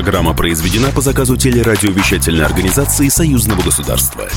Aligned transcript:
Программа 0.00 0.34
произведена 0.34 0.90
по 0.92 1.02
заказу 1.02 1.36
телерадиовещательной 1.36 2.46
организации 2.46 3.08
Союзного 3.08 3.60
государства. 3.60 4.30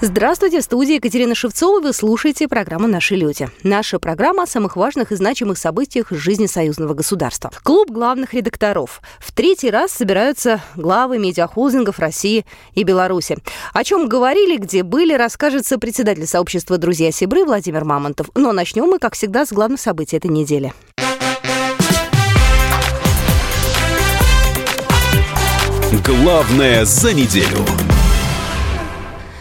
Здравствуйте, 0.00 0.60
в 0.60 0.64
студии 0.64 0.94
Екатерина 0.94 1.36
Шевцова. 1.36 1.80
Вы 1.80 1.92
слушаете 1.92 2.48
программу 2.48 2.88
«Наши 2.88 3.14
люди». 3.14 3.48
Наша 3.62 4.00
программа 4.00 4.42
о 4.42 4.46
самых 4.48 4.74
важных 4.74 5.12
и 5.12 5.14
значимых 5.14 5.56
событиях 5.56 6.10
жизни 6.10 6.46
союзного 6.46 6.94
государства. 6.94 7.52
Клуб 7.62 7.92
главных 7.92 8.34
редакторов. 8.34 9.02
В 9.20 9.30
третий 9.30 9.70
раз 9.70 9.92
собираются 9.92 10.60
главы 10.74 11.20
медиахолдингов 11.20 12.00
России 12.00 12.44
и 12.74 12.82
Беларуси. 12.82 13.38
О 13.72 13.84
чем 13.84 14.08
говорили, 14.08 14.56
где 14.56 14.82
были, 14.82 15.14
расскажет 15.14 15.64
председатель 15.80 16.26
сообщества 16.26 16.76
«Друзья 16.76 17.12
Сибры» 17.12 17.44
Владимир 17.44 17.84
Мамонтов. 17.84 18.30
Но 18.34 18.50
начнем 18.50 18.86
мы, 18.86 18.98
как 18.98 19.14
всегда, 19.14 19.46
с 19.46 19.52
главных 19.52 19.80
событий 19.80 20.16
этой 20.16 20.32
недели. 20.32 20.74
Главное 26.08 26.86
за 26.86 27.12
неделю. 27.12 27.66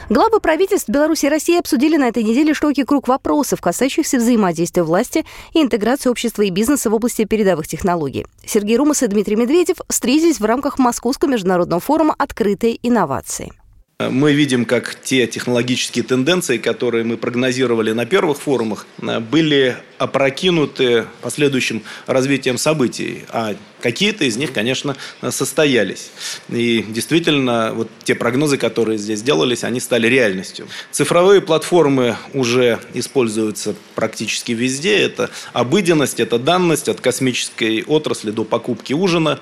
Главы 0.10 0.42
правительств 0.42 0.90
Беларуси 0.90 1.28
и 1.28 1.30
России 1.30 1.58
обсудили 1.58 1.96
на 1.96 2.10
этой 2.10 2.24
неделе 2.24 2.54
широкий 2.54 2.84
круг 2.84 3.08
вопросов, 3.08 3.62
касающихся 3.62 4.18
взаимодействия 4.18 4.84
власти 4.84 5.26
и 5.54 5.62
интеграции 5.62 6.10
общества 6.10 6.42
и 6.42 6.50
бизнеса 6.50 6.90
в 6.90 6.94
области 6.94 7.24
передовых 7.24 7.70
технологий. 7.70 8.26
Сергей 8.46 8.76
Румас 8.76 9.02
и 9.02 9.08
Дмитрий 9.08 9.38
Медведев 9.38 9.78
встретились 9.88 10.42
в 10.42 10.46
рамках 10.46 10.78
Московского 10.78 11.30
международного 11.30 11.80
форума 11.80 12.14
«Открытые 12.18 12.78
инновации». 12.86 13.54
Мы 14.00 14.34
видим, 14.34 14.66
как 14.66 14.94
те 15.02 15.26
технологические 15.26 16.04
тенденции, 16.04 16.60
которые 16.60 17.04
мы 17.04 17.18
прогнозировали 17.18 17.94
на 17.94 18.06
первых 18.06 18.38
форумах, 18.40 18.86
были 19.32 19.76
опрокинуты 19.98 21.08
последующим 21.24 21.82
развитием 22.06 22.60
событий. 22.60 23.24
А 23.30 23.56
какие-то 23.82 24.26
из 24.26 24.38
них, 24.38 24.54
конечно, 24.54 24.96
состоялись. 25.32 26.12
И 26.50 26.86
действительно, 26.88 27.72
вот 27.74 27.90
те 28.04 28.14
прогнозы, 28.14 28.60
которые 28.60 29.00
здесь 29.00 29.24
делались, 29.24 29.64
они 29.64 29.80
стали 29.80 30.06
реальностью. 30.06 30.68
Цифровые 30.92 31.42
платформы 31.42 32.18
уже 32.36 32.80
используются 32.94 33.74
практически 33.96 34.52
везде. 34.52 34.96
Это 34.98 35.32
обыденность, 35.54 36.20
это 36.20 36.38
данность 36.38 36.88
от 36.88 37.02
космической 37.02 37.84
отрасли 37.84 38.30
до 38.30 38.44
покупки 38.44 38.94
ужина. 38.94 39.40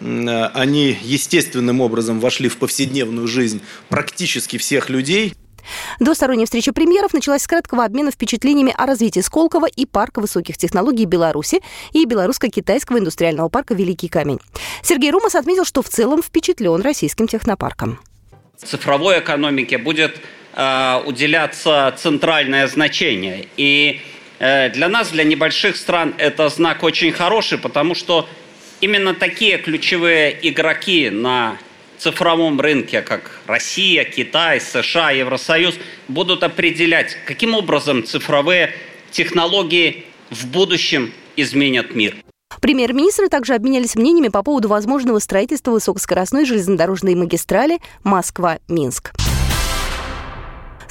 Они 0.00 0.96
естественным 1.02 1.80
образом 1.80 2.20
вошли 2.20 2.48
в 2.48 2.56
повседневную 2.56 3.28
жизнь 3.28 3.60
практически 3.88 4.56
всех 4.56 4.88
людей. 4.88 5.34
Двусторонняя 6.00 6.46
встреча 6.46 6.72
премьеров 6.72 7.12
началась 7.12 7.42
с 7.42 7.46
краткого 7.46 7.84
обмена 7.84 8.10
впечатлениями 8.10 8.74
о 8.76 8.86
развитии 8.86 9.20
Сколково 9.20 9.66
и 9.66 9.86
парка 9.86 10.20
высоких 10.20 10.56
технологий 10.56 11.04
Беларуси 11.04 11.60
и 11.92 12.04
белорусско-китайского 12.04 12.98
индустриального 12.98 13.48
парка 13.48 13.74
«Великий 13.74 14.08
камень». 14.08 14.40
Сергей 14.82 15.10
Румас 15.10 15.34
отметил, 15.34 15.64
что 15.64 15.82
в 15.82 15.88
целом 15.88 16.22
впечатлен 16.22 16.80
российским 16.82 17.28
технопарком. 17.28 18.00
Цифровой 18.56 19.20
экономике 19.20 19.78
будет 19.78 20.20
э, 20.54 21.02
уделяться 21.06 21.94
центральное 21.98 22.66
значение. 22.68 23.48
И 23.56 24.00
э, 24.38 24.70
для 24.70 24.88
нас, 24.88 25.10
для 25.10 25.24
небольших 25.24 25.76
стран, 25.76 26.14
это 26.18 26.48
знак 26.48 26.82
очень 26.82 27.12
хороший, 27.12 27.58
потому 27.58 27.94
что 27.94 28.28
именно 28.82 29.14
такие 29.14 29.56
ключевые 29.56 30.36
игроки 30.42 31.08
на 31.08 31.56
цифровом 31.96 32.60
рынке, 32.60 33.00
как 33.00 33.30
Россия, 33.46 34.04
Китай, 34.04 34.60
США, 34.60 35.12
Евросоюз, 35.12 35.76
будут 36.08 36.42
определять, 36.42 37.16
каким 37.24 37.54
образом 37.54 38.04
цифровые 38.04 38.74
технологии 39.10 40.04
в 40.30 40.46
будущем 40.48 41.12
изменят 41.36 41.94
мир. 41.94 42.16
Премьер-министры 42.60 43.28
также 43.28 43.54
обменялись 43.54 43.94
мнениями 43.94 44.28
по 44.28 44.42
поводу 44.42 44.68
возможного 44.68 45.18
строительства 45.20 45.70
высокоскоростной 45.70 46.44
железнодорожной 46.44 47.14
магистрали 47.14 47.78
Москва-Минск. 48.04 49.12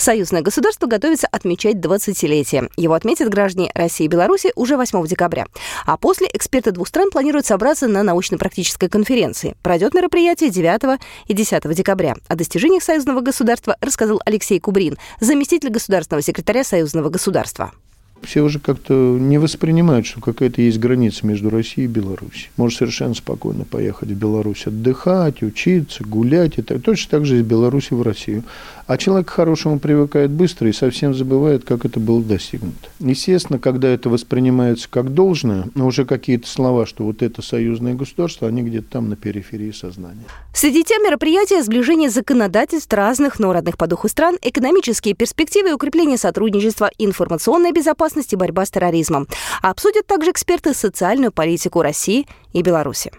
Союзное 0.01 0.41
государство 0.41 0.88
готовится 0.88 1.28
отмечать 1.28 1.75
20-летие. 1.75 2.72
Его 2.75 2.95
отметят 2.95 3.29
граждане 3.29 3.69
России 3.75 4.06
и 4.06 4.07
Беларуси 4.07 4.51
уже 4.56 4.75
8 4.75 5.06
декабря. 5.06 5.45
А 5.85 5.95
после 5.95 6.28
эксперты 6.34 6.72
двух 6.72 6.88
стран 6.88 7.12
планируют 7.12 7.45
собраться 7.45 7.88
на 7.88 8.01
научно-практической 8.01 8.90
конференции. 8.90 9.56
Пройдет 9.61 9.94
мероприятие 9.94 10.50
9 10.50 11.00
и 11.28 11.34
10 11.35 11.75
декабря. 11.75 12.16
О 12.28 12.34
достижениях 12.35 12.81
союзного 12.81 13.22
государства 13.22 13.78
рассказал 13.79 14.19
Алексей 14.25 14.59
Кубрин, 14.59 14.97
заместитель 15.19 15.69
государственного 15.69 16.23
секретаря 16.23 16.63
союзного 16.63 17.09
государства 17.09 17.72
все 18.23 18.41
уже 18.41 18.59
как-то 18.59 18.93
не 18.93 19.37
воспринимают, 19.37 20.05
что 20.05 20.21
какая-то 20.21 20.61
есть 20.61 20.79
граница 20.79 21.25
между 21.25 21.49
Россией 21.49 21.85
и 21.85 21.89
Беларусью. 21.89 22.49
Можно 22.57 22.77
совершенно 22.77 23.13
спокойно 23.13 23.65
поехать 23.65 24.09
в 24.09 24.15
Беларусь 24.15 24.67
отдыхать, 24.67 25.41
учиться, 25.41 26.03
гулять. 26.03 26.55
Так. 26.65 26.81
Точно 26.81 27.09
так 27.09 27.25
же 27.25 27.37
из 27.37 27.43
Беларуси 27.43 27.93
в 27.93 28.01
Россию. 28.01 28.43
А 28.87 28.97
человек 28.97 29.27
к 29.27 29.31
хорошему 29.31 29.79
привыкает 29.79 30.31
быстро 30.31 30.69
и 30.69 30.73
совсем 30.73 31.13
забывает, 31.13 31.63
как 31.63 31.85
это 31.85 31.99
было 31.99 32.21
достигнуто. 32.21 32.89
Естественно, 32.99 33.57
когда 33.57 33.87
это 33.87 34.09
воспринимается 34.09 34.87
как 34.89 35.13
должное, 35.13 35.65
но 35.75 35.87
уже 35.87 36.05
какие-то 36.05 36.47
слова, 36.47 36.85
что 36.85 37.05
вот 37.05 37.21
это 37.21 37.41
союзное 37.41 37.93
государство, 37.93 38.47
они 38.47 38.63
где-то 38.63 38.87
там 38.89 39.09
на 39.09 39.15
периферии 39.15 39.71
сознания. 39.71 40.25
Среди 40.53 40.83
тем 40.83 41.03
мероприятия 41.03 41.63
сближение 41.63 42.09
законодательств 42.09 42.91
разных, 42.93 43.39
но 43.39 43.53
родных 43.53 43.77
по 43.77 43.87
духу 43.87 44.09
стран, 44.09 44.37
экономические 44.41 45.13
перспективы 45.13 45.69
и 45.69 45.73
укрепление 45.73 46.17
сотрудничества, 46.17 46.91
информационная 46.97 47.71
безопасность 47.71 48.10
и 48.16 48.35
борьба 48.35 48.66
с 48.66 48.72
терроризмом. 48.72 49.27
Обсудят 49.61 50.07
также 50.07 50.31
эксперты 50.31 50.73
социальную 50.73 51.31
политику 51.31 51.81
России 51.81 52.27
и 52.53 52.61
Беларуси. 52.61 53.11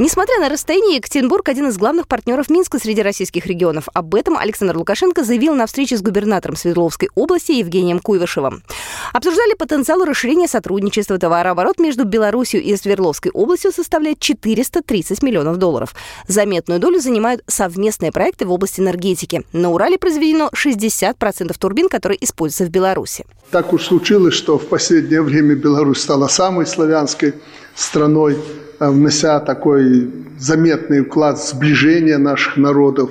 Несмотря 0.00 0.40
на 0.40 0.48
расстояние, 0.48 0.96
Екатеринбург– 0.96 1.48
один 1.48 1.68
из 1.68 1.78
главных 1.78 2.08
партнеров 2.08 2.50
Минска 2.50 2.80
среди 2.80 3.00
российских 3.00 3.46
регионов. 3.46 3.88
Об 3.94 4.16
этом 4.16 4.36
Александр 4.36 4.76
Лукашенко 4.76 5.22
заявил 5.22 5.54
на 5.54 5.66
встрече 5.66 5.96
с 5.96 6.02
губернатором 6.02 6.56
Свердловской 6.56 7.10
области 7.14 7.52
Евгением 7.52 8.00
Куйвышевым. 8.00 8.64
Обсуждали 9.12 9.54
потенциал 9.54 10.04
расширения 10.04 10.48
сотрудничества. 10.48 11.16
Товарооборот 11.16 11.78
между 11.78 12.04
Беларусью 12.04 12.60
и 12.60 12.74
Свердловской 12.74 13.30
областью 13.30 13.70
составляет 13.70 14.18
430 14.18 15.22
миллионов 15.22 15.58
долларов. 15.58 15.94
Заметную 16.26 16.80
долю 16.80 16.98
занимают 16.98 17.44
совместные 17.46 18.10
проекты 18.10 18.46
в 18.46 18.52
области 18.52 18.80
энергетики. 18.80 19.44
На 19.52 19.70
Урале 19.70 19.96
произведено 19.96 20.50
60% 20.52 21.56
турбин, 21.56 21.88
которые 21.88 22.22
используются 22.24 22.64
в 22.64 22.70
Беларуси. 22.70 23.24
Так 23.52 23.72
уж 23.72 23.84
случилось, 23.84 24.34
что 24.34 24.58
в 24.58 24.66
последнее 24.66 25.22
время 25.22 25.54
Беларусь 25.54 26.00
стала 26.00 26.26
самой 26.26 26.66
славянской 26.66 27.34
страной 27.74 28.36
Э, 28.80 28.90
внося 28.90 29.40
такой 29.40 30.10
заметный 30.38 31.02
вклад 31.04 31.38
в 31.38 31.48
сближение 31.48 32.18
наших 32.18 32.56
народов. 32.56 33.10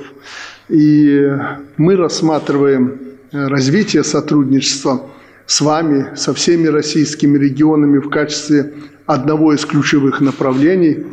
И 0.70 1.32
мы 1.78 1.96
рассматриваем 1.96 3.00
э, 3.32 3.48
развитие 3.48 4.04
сотрудничества 4.04 5.02
с 5.46 5.62
вами, 5.62 6.16
со 6.16 6.34
всеми 6.34 6.68
российскими 6.68 7.38
регионами 7.38 8.00
в 8.00 8.10
качестве 8.10 8.74
одного 9.06 9.54
из 9.54 9.66
ключевых 9.66 10.22
направлений. 10.22 11.06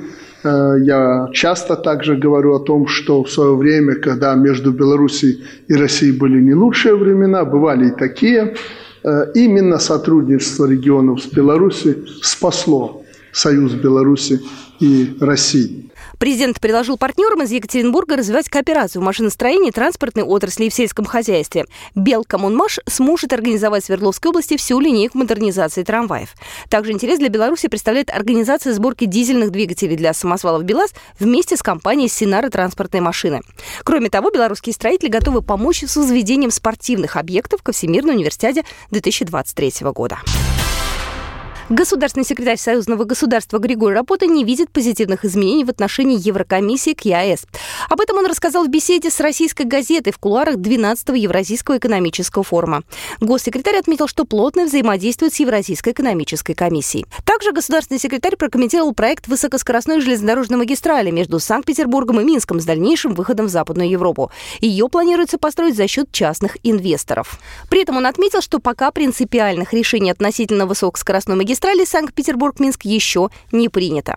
Э, 0.42 0.76
я 0.82 1.28
часто 1.32 1.76
также 1.76 2.16
говорю 2.16 2.54
о 2.54 2.60
том, 2.60 2.86
что 2.86 3.22
в 3.22 3.30
свое 3.30 3.56
время, 3.56 3.94
когда 3.94 4.34
между 4.34 4.72
Белоруссией 4.72 5.44
и 5.68 5.74
Россией 5.74 6.12
были 6.12 6.40
не 6.40 6.54
лучшие 6.54 6.96
времена, 6.96 7.44
бывали 7.44 7.88
и 7.88 7.90
такие, 7.90 8.54
именно 9.34 9.78
сотрудничество 9.78 10.66
регионов 10.66 11.22
с 11.22 11.26
Белоруссией 11.26 12.06
спасло 12.22 12.99
союз 13.32 13.72
Беларуси 13.72 14.40
и 14.80 15.16
России. 15.20 15.90
Президент 16.18 16.60
предложил 16.60 16.98
партнерам 16.98 17.42
из 17.42 17.50
Екатеринбурга 17.50 18.16
развивать 18.16 18.48
кооперацию 18.48 19.00
в 19.00 19.04
машиностроении, 19.04 19.70
транспортной 19.70 20.24
отрасли 20.24 20.66
и 20.66 20.70
в 20.70 20.74
сельском 20.74 21.04
хозяйстве. 21.04 21.64
Белкоммунмаш 21.94 22.80
сможет 22.86 23.32
организовать 23.32 23.84
в 23.84 23.86
Свердловской 23.86 24.30
области 24.30 24.56
всю 24.56 24.80
линейку 24.80 25.18
модернизации 25.18 25.82
трамваев. 25.82 26.34
Также 26.68 26.92
интерес 26.92 27.18
для 27.18 27.28
Беларуси 27.28 27.68
представляет 27.68 28.10
организация 28.10 28.72
сборки 28.72 29.06
дизельных 29.06 29.50
двигателей 29.50 29.96
для 29.96 30.12
самосвалов 30.12 30.64
БелАЗ 30.64 30.92
вместе 31.18 31.56
с 31.56 31.62
компанией 31.62 32.08
Синара 32.08 32.50
транспортной 32.50 33.00
машины. 33.00 33.40
Кроме 33.84 34.10
того, 34.10 34.30
белорусские 34.30 34.74
строители 34.74 35.08
готовы 35.08 35.42
помочь 35.42 35.84
с 35.84 35.96
возведением 35.96 36.50
спортивных 36.50 37.16
объектов 37.16 37.62
ко 37.62 37.72
Всемирной 37.72 38.14
университете 38.14 38.64
2023 38.90 39.72
года. 39.94 40.18
Государственный 41.70 42.24
секретарь 42.24 42.56
Союзного 42.56 43.04
государства 43.04 43.58
Григорий 43.58 43.94
Рапота 43.94 44.26
не 44.26 44.42
видит 44.42 44.72
позитивных 44.72 45.24
изменений 45.24 45.62
в 45.62 45.70
отношении 45.70 46.18
Еврокомиссии 46.20 46.94
к 46.94 47.02
ЕАЭС. 47.02 47.46
Об 47.88 48.00
этом 48.00 48.18
он 48.18 48.26
рассказал 48.26 48.64
в 48.64 48.68
беседе 48.68 49.08
с 49.08 49.20
российской 49.20 49.62
газетой 49.62 50.12
в 50.12 50.18
кулуарах 50.18 50.56
12-го 50.56 51.14
Евразийского 51.14 51.78
экономического 51.78 52.42
форума. 52.42 52.82
Госсекретарь 53.20 53.76
отметил, 53.76 54.08
что 54.08 54.24
плотно 54.24 54.64
взаимодействует 54.64 55.32
с 55.32 55.38
Евразийской 55.38 55.92
экономической 55.92 56.54
комиссией. 56.54 57.06
Также 57.24 57.52
государственный 57.52 58.00
секретарь 58.00 58.34
прокомментировал 58.34 58.92
проект 58.92 59.28
высокоскоростной 59.28 60.00
железнодорожной 60.00 60.58
магистрали 60.58 61.12
между 61.12 61.38
Санкт-Петербургом 61.38 62.20
и 62.20 62.24
Минском 62.24 62.58
с 62.58 62.64
дальнейшим 62.64 63.14
выходом 63.14 63.46
в 63.46 63.50
Западную 63.50 63.88
Европу. 63.88 64.32
Ее 64.60 64.88
планируется 64.88 65.38
построить 65.38 65.76
за 65.76 65.86
счет 65.86 66.10
частных 66.10 66.56
инвесторов. 66.64 67.38
При 67.68 67.82
этом 67.82 67.96
он 67.96 68.06
отметил, 68.06 68.40
что 68.40 68.58
пока 68.58 68.90
принципиальных 68.90 69.72
решений 69.72 70.10
относительно 70.10 70.66
высокоскоростной 70.66 71.36
магистрали 71.36 71.59
магистрали 71.60 71.84
Санкт-Петербург-Минск 71.84 72.84
еще 72.84 73.28
не 73.52 73.68
принято. 73.68 74.16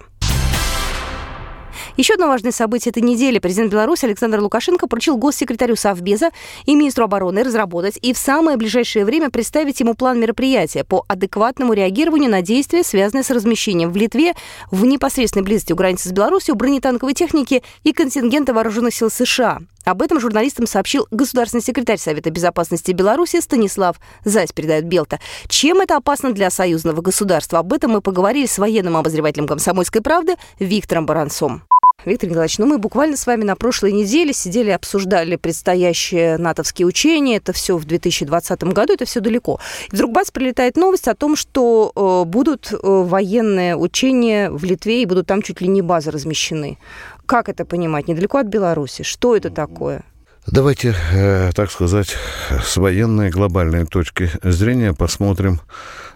Еще 1.98 2.14
одно 2.14 2.28
важное 2.28 2.52
событие 2.52 2.92
этой 2.92 3.04
недели. 3.04 3.40
Президент 3.40 3.72
Беларуси 3.72 4.06
Александр 4.06 4.40
Лукашенко 4.40 4.88
поручил 4.88 5.18
госсекретарю 5.18 5.76
Совбеза 5.76 6.30
и 6.66 6.74
министру 6.74 7.04
обороны 7.04 7.44
разработать 7.44 8.00
и 8.02 8.14
в 8.14 8.18
самое 8.18 8.58
ближайшее 8.58 9.04
время 9.04 9.30
представить 9.30 9.82
ему 9.82 9.94
план 9.94 10.20
мероприятия 10.20 10.86
по 10.86 11.04
адекватному 11.08 11.74
реагированию 11.74 12.32
на 12.32 12.42
действия, 12.42 12.84
связанные 12.84 13.24
с 13.24 13.30
размещением 13.30 13.92
в 13.92 13.98
Литве 13.98 14.34
в 14.72 14.86
непосредственной 14.86 15.44
близости 15.44 15.74
у 15.74 15.76
границы 15.76 16.10
с 16.10 16.12
Беларусью 16.14 16.56
бронетанковой 16.56 17.14
техники 17.14 17.62
и 17.84 17.92
контингента 17.92 18.54
вооруженных 18.54 18.96
сил 18.96 19.10
США. 19.10 19.60
Об 19.86 20.02
этом 20.02 20.20
журналистам 20.20 20.66
сообщил 20.66 21.08
государственный 21.12 21.62
секретарь 21.62 21.98
Совета 21.98 22.30
безопасности 22.30 22.92
Беларуси 22.92 23.42
Станислав 23.42 23.98
Зайс, 24.24 24.52
передает 24.52 24.86
Белта. 24.86 25.20
Чем 25.48 25.82
это 25.82 25.98
опасно 25.98 26.32
для 26.32 26.50
союзного 26.50 27.02
государства? 27.02 27.60
Об 27.60 27.74
этом 27.74 27.92
мы 27.92 28.02
поговорили 28.02 28.46
с 28.46 28.58
военным 28.58 28.96
обозревателем 28.96 29.48
«Комсомольской 29.48 30.02
правды» 30.02 30.36
Виктором 30.60 31.06
Баранцом. 31.06 31.64
Виктор 32.06 32.30
Николаевич, 32.30 32.58
ну 32.58 32.66
мы 32.66 32.80
буквально 32.80 33.16
с 33.16 33.26
вами 33.26 33.44
на 33.44 33.56
прошлой 33.56 33.94
неделе 33.94 34.34
сидели, 34.34 34.72
обсуждали 34.72 35.38
предстоящие 35.38 36.38
натовские 36.38 36.86
учения. 36.86 37.38
Это 37.38 37.54
все 37.54 37.78
в 37.78 37.86
2020 37.86 38.64
году, 38.66 38.94
это 38.94 39.06
все 39.06 39.22
далеко. 39.22 39.60
И 39.90 39.96
вдруг 39.96 40.12
бац, 40.12 40.30
прилетает 40.30 40.76
новость 40.76 41.08
о 41.08 41.16
том, 41.16 41.36
что 41.38 41.92
э, 41.96 42.30
будут 42.30 42.74
э, 42.74 42.78
военные 42.82 43.78
учения 43.78 44.50
в 44.50 44.64
Литве 44.66 45.04
и 45.04 45.06
будут 45.06 45.28
там 45.28 45.42
чуть 45.42 45.62
ли 45.62 45.68
не 45.68 45.82
базы 45.82 46.12
размещены. 46.12 46.78
Как 47.26 47.50
это 47.50 47.66
понимать? 47.66 48.08
Недалеко 48.08 48.38
от 48.38 48.48
Беларуси. 48.48 49.04
Что 49.04 49.36
это 49.36 49.50
такое? 49.50 50.04
Давайте, 50.46 50.94
э, 51.14 51.52
так 51.54 51.72
сказать, 51.72 52.18
с 52.62 52.76
военной 52.76 53.30
глобальной 53.30 53.86
точки 53.86 54.30
зрения 54.44 54.94
посмотрим 54.94 55.62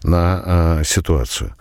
на 0.03 0.79
э, 0.79 0.83
ситуацию. 0.83 1.55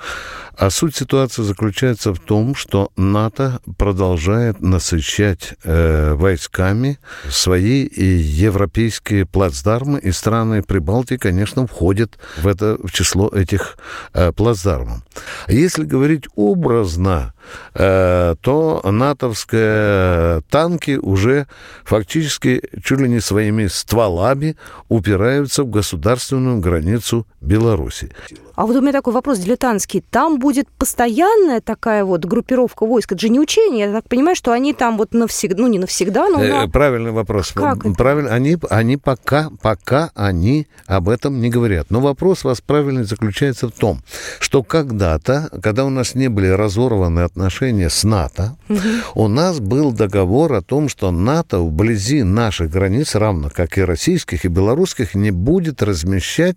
А 0.56 0.70
суть 0.70 0.96
ситуации 0.96 1.42
заключается 1.42 2.14
в 2.14 2.18
том, 2.18 2.54
что 2.54 2.90
НАТО 2.96 3.60
продолжает 3.76 4.60
насыщать 4.60 5.54
э, 5.64 6.14
войсками 6.14 6.98
свои 7.28 7.86
европейские 7.86 9.26
плацдармы, 9.26 9.98
и 9.98 10.12
страны 10.12 10.62
Прибалтики, 10.62 11.18
конечно, 11.18 11.66
входят 11.66 12.18
в 12.38 12.46
это 12.46 12.78
в 12.82 12.90
число 12.90 13.28
этих 13.28 13.76
э, 14.14 14.32
плацдармов. 14.32 15.02
Если 15.46 15.84
говорить 15.84 16.24
образно, 16.36 17.34
э, 17.74 18.34
то 18.40 18.80
натовские 18.82 20.42
танки 20.48 20.98
уже 21.00 21.48
фактически 21.84 22.62
чуть 22.82 23.00
ли 23.00 23.08
не 23.10 23.20
своими 23.20 23.66
стволами 23.66 24.56
упираются 24.88 25.64
в 25.64 25.70
государственную 25.70 26.60
границу 26.60 27.26
Беларуси. 27.42 28.10
А 28.56 28.64
вот 28.64 28.74
у 28.74 28.80
меня 28.80 28.92
такой 28.92 29.12
вопрос 29.12 29.38
дилетантский. 29.38 30.02
Там 30.10 30.38
будет 30.38 30.68
постоянная 30.70 31.60
такая 31.60 32.04
вот 32.04 32.24
группировка 32.24 32.86
войск? 32.86 33.12
Это 33.12 33.20
же 33.20 33.28
не 33.28 33.38
учение. 33.38 33.86
Я 33.86 33.92
так 33.92 34.08
понимаю, 34.08 34.34
что 34.34 34.52
они 34.52 34.72
там 34.72 34.96
вот 34.96 35.12
навсегда, 35.12 35.62
ну 35.62 35.68
не 35.68 35.78
навсегда, 35.78 36.28
но... 36.28 36.38
На... 36.38 36.68
Правильный 36.68 37.12
вопрос. 37.12 37.52
Как 37.52 37.78
Правильно. 37.96 38.30
Они, 38.30 38.56
они 38.70 38.96
пока, 38.96 39.50
пока 39.60 40.10
они 40.14 40.66
об 40.86 41.10
этом 41.10 41.40
не 41.40 41.50
говорят. 41.50 41.90
Но 41.90 42.00
вопрос 42.00 42.44
вас 42.44 42.62
правильный 42.62 43.04
заключается 43.04 43.68
в 43.68 43.72
том, 43.72 44.00
что 44.40 44.62
когда-то, 44.62 45.50
когда 45.62 45.84
у 45.84 45.90
нас 45.90 46.14
не 46.14 46.28
были 46.28 46.48
разорваны 46.48 47.20
отношения 47.20 47.90
с 47.90 48.04
НАТО, 48.04 48.56
угу. 48.68 48.80
у 49.14 49.28
нас 49.28 49.60
был 49.60 49.92
договор 49.92 50.54
о 50.54 50.62
том, 50.62 50.88
что 50.88 51.10
НАТО 51.10 51.58
вблизи 51.58 52.22
наших 52.22 52.70
границ, 52.70 53.14
равно 53.14 53.50
как 53.54 53.76
и 53.76 53.82
российских, 53.82 54.46
и 54.46 54.48
белорусских, 54.48 55.14
не 55.14 55.30
будет 55.30 55.82
размещать 55.82 56.56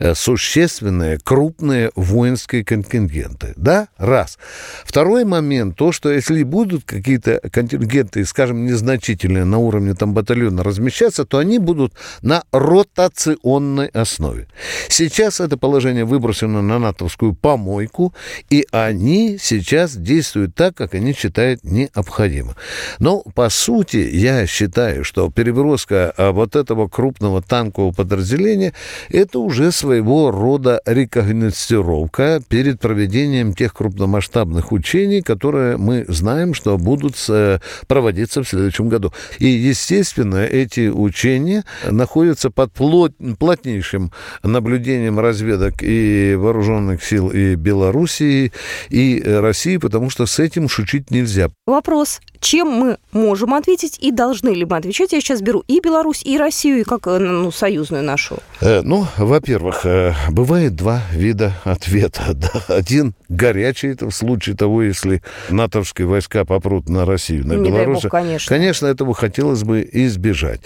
э, 0.00 0.14
существенные 0.14 1.18
крупные 1.28 1.90
воинские 1.94 2.64
контингенты. 2.64 3.52
Да? 3.56 3.88
Раз. 3.98 4.38
Второй 4.86 5.26
момент, 5.26 5.76
то, 5.76 5.92
что 5.92 6.10
если 6.10 6.42
будут 6.42 6.84
какие-то 6.84 7.38
контингенты, 7.52 8.24
скажем, 8.24 8.64
незначительные 8.64 9.44
на 9.44 9.58
уровне 9.58 9.92
там 9.92 10.14
батальона 10.14 10.64
размещаться, 10.64 11.26
то 11.26 11.36
они 11.36 11.58
будут 11.58 11.92
на 12.22 12.44
ротационной 12.50 13.88
основе. 13.88 14.46
Сейчас 14.88 15.40
это 15.40 15.58
положение 15.58 16.06
выбросено 16.06 16.62
на 16.62 16.78
натовскую 16.78 17.34
помойку, 17.34 18.14
и 18.48 18.66
они 18.72 19.36
сейчас 19.38 19.98
действуют 19.98 20.54
так, 20.54 20.74
как 20.76 20.94
они 20.94 21.12
считают 21.12 21.62
необходимо. 21.62 22.56
Но, 23.00 23.20
по 23.34 23.50
сути, 23.50 23.98
я 23.98 24.46
считаю, 24.46 25.04
что 25.04 25.30
переброска 25.30 26.10
а, 26.16 26.32
вот 26.32 26.56
этого 26.56 26.88
крупного 26.88 27.42
танкового 27.42 27.92
подразделения– 27.92 28.72
это 29.10 29.40
уже 29.40 29.72
своего 29.72 30.30
рода 30.30 30.80
рекомендация 30.86 31.17
когнитировка 31.18 32.40
перед 32.48 32.78
проведением 32.78 33.52
тех 33.52 33.74
крупномасштабных 33.74 34.70
учений, 34.70 35.20
которые 35.20 35.76
мы 35.76 36.04
знаем, 36.06 36.54
что 36.54 36.78
будут 36.78 37.16
э, 37.28 37.58
проводиться 37.88 38.44
в 38.44 38.48
следующем 38.48 38.88
году. 38.88 39.12
И, 39.40 39.48
естественно, 39.48 40.44
эти 40.44 40.88
учения 40.88 41.64
находятся 41.90 42.50
под 42.50 42.72
плот, 42.72 43.14
плотнейшим 43.40 44.12
наблюдением 44.44 45.18
разведок 45.18 45.82
и 45.82 46.36
вооруженных 46.38 47.02
сил 47.02 47.30
и 47.30 47.56
Белоруссии, 47.56 48.52
и 48.88 49.20
России, 49.24 49.78
потому 49.78 50.10
что 50.10 50.26
с 50.26 50.38
этим 50.38 50.68
шутить 50.68 51.10
нельзя. 51.10 51.48
Вопрос 51.66 52.20
чем 52.40 52.68
мы 52.68 52.98
можем 53.12 53.54
ответить 53.54 53.98
и 54.00 54.12
должны 54.12 54.50
ли 54.50 54.64
мы 54.64 54.76
отвечать. 54.76 55.12
Я 55.12 55.20
сейчас 55.20 55.42
беру 55.42 55.64
и 55.66 55.80
Беларусь, 55.80 56.22
и 56.24 56.38
Россию, 56.38 56.80
и 56.80 56.84
как 56.84 57.06
э, 57.06 57.18
ну, 57.18 57.50
союзную 57.50 58.02
нашу. 58.02 58.38
Э, 58.60 58.82
ну, 58.82 59.06
во-первых, 59.16 59.84
э, 59.84 60.14
бывает 60.30 60.74
два 60.76 61.02
вида 61.12 61.54
ответа. 61.64 62.22
Да? 62.38 62.62
Один 62.68 63.14
горячий, 63.28 63.88
это 63.88 64.10
в 64.10 64.14
случае 64.14 64.54
того, 64.54 64.82
если 64.82 65.22
натовские 65.50 66.06
войска 66.06 66.44
попрут 66.44 66.88
на 66.88 67.04
Россию, 67.04 67.46
на 67.46 67.54
Не 67.54 67.70
Беларусь. 67.70 68.02
Бог, 68.02 68.12
конечно. 68.12 68.48
конечно, 68.48 68.86
этого 68.86 69.12
хотелось 69.12 69.64
бы 69.64 69.88
избежать. 69.90 70.60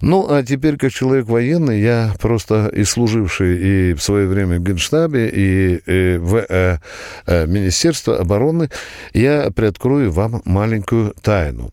Ну, 0.00 0.26
а 0.28 0.42
теперь, 0.42 0.76
как 0.76 0.92
человек 0.92 1.26
военный, 1.26 1.80
я 1.80 2.14
просто 2.20 2.70
и 2.74 2.84
служивший 2.84 3.56
и 3.56 3.94
в 3.94 4.02
свое 4.02 4.26
время 4.26 4.58
в 4.58 4.62
Генштабе, 4.62 5.28
и, 5.28 5.80
и 5.86 6.18
в 6.18 6.44
э, 6.48 6.78
э, 7.26 7.46
Министерстве 7.46 8.14
обороны, 8.14 8.70
я 9.14 9.50
приоткрою 9.50 10.12
вам 10.12 10.42
маленькую 10.44 10.97
некую 10.98 11.14
тайну. 11.22 11.70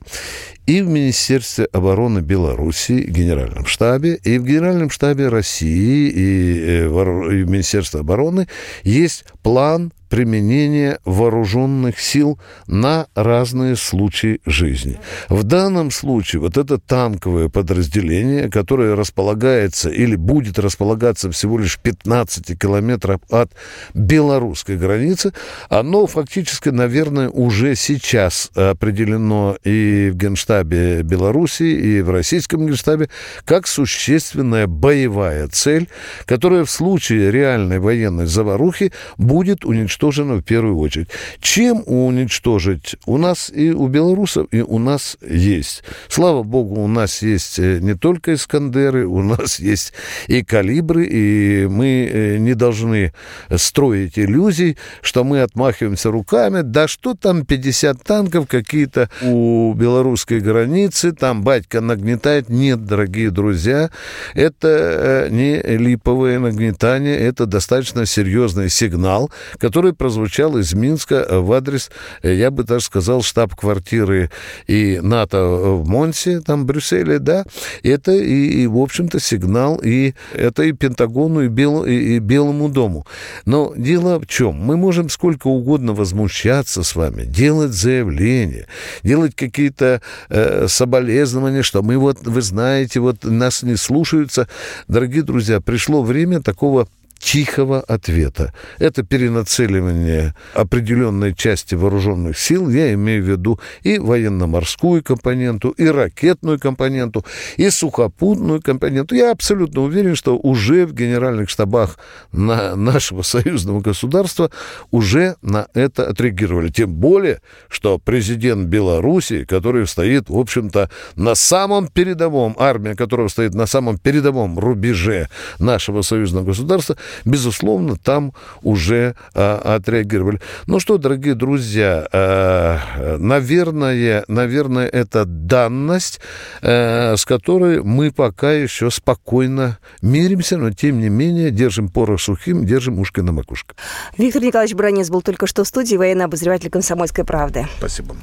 И 0.66 0.82
в 0.82 0.88
Министерстве 0.88 1.66
обороны 1.72 2.20
Беларуси, 2.20 3.06
Генеральном 3.08 3.66
штабе, 3.66 4.16
и 4.16 4.40
в 4.40 4.46
Генеральном 4.46 4.90
штабе 4.90 5.28
России, 5.28 6.10
и, 6.10 6.60
э, 6.60 6.86
и 6.86 7.44
в 7.44 7.50
Министерстве 7.50 8.00
обороны 8.00 8.48
есть 8.84 9.26
план 9.44 9.92
применения 10.10 11.00
вооруженных 11.04 12.00
сил 12.00 12.40
на 12.68 13.08
разные 13.16 13.76
случаи 13.76 14.40
жизни. 14.46 14.98
В 15.28 15.44
данном 15.44 15.92
случае 15.92 16.40
вот 16.40 16.58
это 16.58 16.78
танковое 16.78 17.50
подразделение, 17.50 18.50
которое 18.50 18.96
располагается 18.96 19.90
или 19.90 20.16
будет 20.16 20.58
располагаться 20.58 21.32
всего 21.32 21.58
лишь 21.58 21.78
15 21.80 22.58
километров 22.58 23.20
от 23.30 23.52
белорусской 23.94 24.78
границы, 24.78 25.34
оно 25.70 26.08
фактически, 26.08 26.70
наверное, 26.70 27.30
уже 27.30 27.76
сейчас 27.76 28.52
определено 28.56 29.58
и 29.64 30.12
в 30.14 30.16
Генштабе 30.16 30.55
Беларуси, 30.64 31.64
и 31.64 32.02
в 32.02 32.10
российском 32.10 32.66
Генштабе 32.68 33.10
как 33.46 33.68
существенная 33.68 34.68
боевая 34.68 35.48
цель, 35.48 35.88
которая 36.26 36.66
в 36.66 36.72
случае 36.72 37.32
реальной 37.32 37.80
военной 37.80 38.26
заварухи 38.26 38.92
будет 39.18 39.66
уничтожена 39.66 39.86
уничтожена 39.86 40.36
в 40.36 40.42
первую 40.42 40.78
очередь. 40.78 41.10
Чем 41.40 41.84
уничтожить? 41.86 42.96
У 43.06 43.18
нас 43.18 43.52
и 43.54 43.72
у 43.72 43.88
белорусов, 43.88 44.48
и 44.52 44.62
у 44.62 44.80
нас 44.80 45.18
есть. 45.28 45.84
Слава 46.10 46.44
богу, 46.44 46.82
у 46.82 46.88
нас 46.88 47.22
есть 47.22 47.60
э, 47.60 47.80
не 47.82 47.96
только 47.96 48.34
Искандеры, 48.34 49.06
у 49.08 49.22
нас 49.22 49.60
есть 49.74 49.94
и 50.28 50.44
калибры, 50.44 51.06
и 51.06 51.68
мы 51.68 52.10
э, 52.12 52.38
не 52.38 52.54
должны 52.54 53.14
строить 53.56 54.18
иллюзий, 54.18 54.78
что 55.02 55.24
мы 55.24 55.42
отмахиваемся 55.42 56.12
руками. 56.12 56.62
Да 56.62 56.88
что 56.88 57.14
там 57.14 57.46
50 57.46 58.04
танков 58.04 58.48
какие-то 58.48 59.10
у 59.22 59.74
белорусской 59.74 60.40
границы, 60.46 61.12
там 61.12 61.44
батька 61.44 61.82
нагнетает. 61.82 62.50
Нет, 62.50 62.86
дорогие 62.86 63.32
друзья, 63.32 63.90
это 64.36 64.68
э, 64.68 65.30
не 65.30 65.62
липовое 65.62 66.40
нагнетание, 66.40 67.18
это 67.18 67.46
достаточно 67.46 68.06
серьезный 68.06 68.70
сигнал, 68.70 69.32
который 69.58 69.94
прозвучал 69.94 70.58
из 70.58 70.74
Минска 70.74 71.26
в 71.30 71.52
адрес, 71.52 71.90
э, 72.22 72.36
я 72.36 72.52
бы 72.52 72.64
даже 72.64 72.86
сказал, 72.86 73.24
штаб-квартиры 73.24 74.30
и 74.68 75.00
НАТО 75.02 75.44
в 75.48 75.88
Монсе, 75.88 76.42
там, 76.42 76.66
Брюсселе, 76.66 77.20
да, 77.20 77.46
это 77.84 78.12
и, 78.12 78.64
и 78.64 78.68
в 78.68 78.78
общем-то, 78.78 79.20
сигнал 79.20 79.82
и 79.84 80.14
это 80.34 80.64
и 80.64 80.72
Пентагону, 80.72 81.42
и, 81.42 81.48
Бел, 81.48 81.86
и, 81.86 81.94
и 81.94 82.20
Белому 82.20 82.70
дому. 82.70 83.06
Но 83.46 83.74
дело 83.76 84.20
в 84.20 84.28
чем? 84.28 84.56
Мы 84.56 84.78
можем 84.78 85.10
сколько 85.10 85.48
угодно 85.48 85.94
возмущаться 85.94 86.84
с 86.84 86.96
вами, 86.96 87.24
делать 87.24 87.72
заявления, 87.72 88.68
делать 89.04 89.36
какие-то 89.36 90.02
э, 90.36 90.68
соболезнования, 90.68 91.64
что 91.64 91.82
мы 91.82 91.98
вот, 91.98 92.20
вы 92.24 92.42
знаете, 92.42 93.00
вот 93.00 93.24
нас 93.24 93.64
не 93.64 93.78
слушаются. 93.78 94.48
Дорогие 94.88 95.24
друзья, 95.24 95.62
пришло 95.62 96.04
время 96.04 96.42
такого 96.42 96.88
тихого 97.18 97.82
ответа. 97.82 98.54
Это 98.80 99.04
перенацеливание 99.04 100.36
определенной 100.54 101.34
части 101.34 101.76
вооруженных 101.76 102.38
сил, 102.38 102.70
я 102.70 102.94
имею 102.94 103.24
в 103.24 103.28
виду 103.28 103.60
и 103.82 103.98
военно-морскую 103.98 105.04
компоненту, 105.04 105.70
и 105.70 105.86
ракетную 105.88 106.60
компоненту, 106.60 107.26
и 107.58 107.70
сухопутную 107.70 108.62
компоненту. 108.62 109.16
Я 109.16 109.32
абсолютно 109.32 109.82
уверен, 109.82 110.16
что 110.16 110.38
уже 110.38 110.86
в 110.86 110.94
генеральных 110.94 111.50
штабах 111.50 111.98
на 112.32 112.76
нашего 112.76 113.22
союзного 113.22 113.82
государства 113.82 114.52
уже 114.92 115.36
на 115.42 115.68
это 115.74 116.08
отреагировали. 116.08 116.70
Тем 116.70 116.94
более, 116.94 117.42
что 117.70 117.98
президент 117.98 118.68
Беларуси, 118.68 119.46
который 119.46 119.88
стоит, 119.88 120.30
в 120.30 120.38
общем-то, 120.38 120.90
на 121.16 121.36
самом 121.36 121.88
передовом, 121.88 122.56
армия 122.60 122.96
которого 122.96 123.28
стоит 123.28 123.54
на 123.54 123.66
самом 123.66 123.98
передовом 123.98 124.60
рубеже 124.60 125.30
нашего 125.60 126.02
союзного 126.02 126.46
государства, 126.46 126.98
безусловно, 127.26 127.96
там 127.96 128.34
уже 128.62 129.16
а, 129.34 129.76
отреагировали. 129.76 130.40
Ну 130.68 130.80
что, 130.80 130.98
дорогие 130.98 131.36
друзья, 131.36 132.08
а, 132.12 133.18
наверное, 133.18 134.24
наверное, 134.28 134.88
это 134.88 135.26
данность, 135.26 136.20
а, 136.62 137.16
с 137.16 137.26
которой 137.26 137.84
мы 137.84 138.12
пока 138.12 138.52
еще 138.52 138.90
спокойно 138.92 139.78
миримся, 140.02 140.58
но 140.58 140.72
тем 140.72 141.00
не 141.00 141.10
менее 141.10 141.52
держим 141.52 141.90
порох 141.90 142.22
сухим, 142.22 142.66
держим 142.66 143.00
ушко 143.00 143.22
на 143.22 143.32
макушке. 143.32 143.76
Виктор 144.18 144.42
Николаевич 144.42 144.76
Бронец 144.76 145.10
был 145.10 145.22
только 145.22 145.48
что 145.48 145.64
в 145.64 145.68
студии, 145.68 145.96
военный 145.96 146.26
обозреватель 146.26 146.70
«Комсомольской 146.70 147.24
правды». 147.24 147.68
Спасибо. 147.78 148.16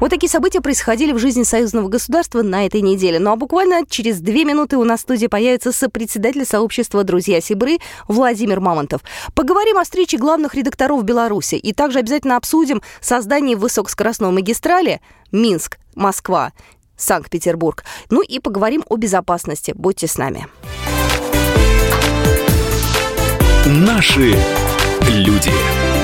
Вот 0.00 0.10
такие 0.10 0.30
события 0.30 0.60
происходили 0.60 1.12
в 1.12 1.18
жизни 1.18 1.42
союзного 1.42 1.88
государства 1.88 2.42
на 2.42 2.66
этой 2.66 2.82
неделе. 2.82 3.18
Ну 3.18 3.32
а 3.32 3.36
буквально 3.36 3.84
через 3.88 4.20
две 4.20 4.44
минуты 4.44 4.76
у 4.76 4.84
нас 4.84 5.00
в 5.00 5.02
студии 5.02 5.26
появится 5.26 5.72
сопредседатель 5.72 6.44
сообщества 6.44 7.02
«Друзья 7.02 7.40
Сибры» 7.40 7.78
Владимир 8.06 8.60
Мамонтов. 8.60 9.00
Поговорим 9.34 9.76
о 9.76 9.84
встрече 9.84 10.16
главных 10.16 10.54
редакторов 10.54 11.02
Беларуси 11.02 11.56
и 11.56 11.72
также 11.72 11.98
обязательно 11.98 12.36
обсудим 12.36 12.80
создание 13.00 13.56
высокоскоростной 13.56 14.30
магистрали 14.30 15.00
Минск, 15.32 15.78
Москва, 15.96 16.52
Санкт-Петербург. 16.96 17.84
Ну 18.08 18.22
и 18.22 18.38
поговорим 18.38 18.84
о 18.88 18.96
безопасности. 18.96 19.72
Будьте 19.74 20.06
с 20.06 20.16
нами. 20.16 20.46
Наши 23.66 24.36
люди. 25.08 25.97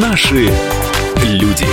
Наши 0.00 0.48
люди. 1.22 1.66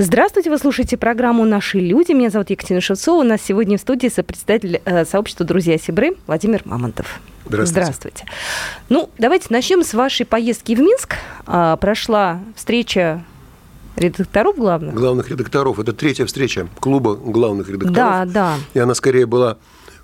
Здравствуйте, 0.00 0.50
вы 0.50 0.58
слушаете 0.58 0.96
программу 0.96 1.44
«Наши 1.44 1.78
люди». 1.78 2.10
Меня 2.10 2.28
зовут 2.28 2.50
Екатерина 2.50 2.80
Шевцова. 2.80 3.20
У 3.20 3.22
нас 3.22 3.40
сегодня 3.40 3.78
в 3.78 3.80
студии 3.80 4.08
сопредседатель 4.08 4.82
э, 4.84 5.04
сообщества 5.04 5.46
«Друзья 5.46 5.78
Сибры» 5.78 6.16
Владимир 6.26 6.62
Мамонтов. 6.64 7.20
Здравствуйте. 7.46 7.82
Здравствуйте. 7.82 8.24
Ну, 8.88 9.10
давайте 9.16 9.46
начнем 9.50 9.84
с 9.84 9.94
вашей 9.94 10.26
поездки 10.26 10.74
в 10.74 10.80
Минск. 10.80 11.14
А, 11.46 11.76
прошла 11.76 12.40
встреча 12.56 13.22
редакторов 13.94 14.56
главных. 14.56 14.92
Главных 14.92 15.30
редакторов. 15.30 15.78
Это 15.78 15.92
третья 15.92 16.26
встреча 16.26 16.66
клуба 16.80 17.14
главных 17.14 17.68
редакторов. 17.68 17.94
Да, 17.94 18.24
да. 18.24 18.54
И 18.74 18.80
она 18.80 18.96
скорее 18.96 19.26
была 19.26 19.56